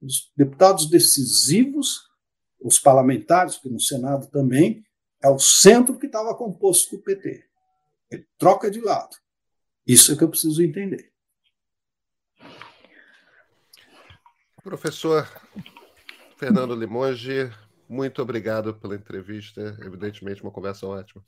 [0.02, 2.02] Os deputados decisivos,
[2.60, 4.84] os parlamentares, que no Senado também,
[5.24, 7.46] é o centro que estava composto do PT.
[8.12, 9.16] Ele troca de lado.
[9.90, 11.12] Isso é que eu preciso entender.
[14.62, 15.28] Professor
[16.38, 17.52] Fernando Limonge,
[17.90, 19.76] muito obrigado pela entrevista.
[19.82, 21.24] Evidentemente, uma conversa ótima.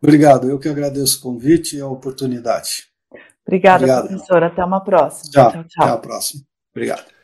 [0.00, 2.88] Obrigado, eu que agradeço o convite e a oportunidade.
[3.46, 4.08] Obrigada, Obrigado.
[4.08, 4.42] professor.
[4.42, 5.30] Até uma próxima.
[5.30, 5.84] Tchau, tchau, tchau.
[5.84, 6.42] Até a próxima.
[6.72, 7.17] Obrigado.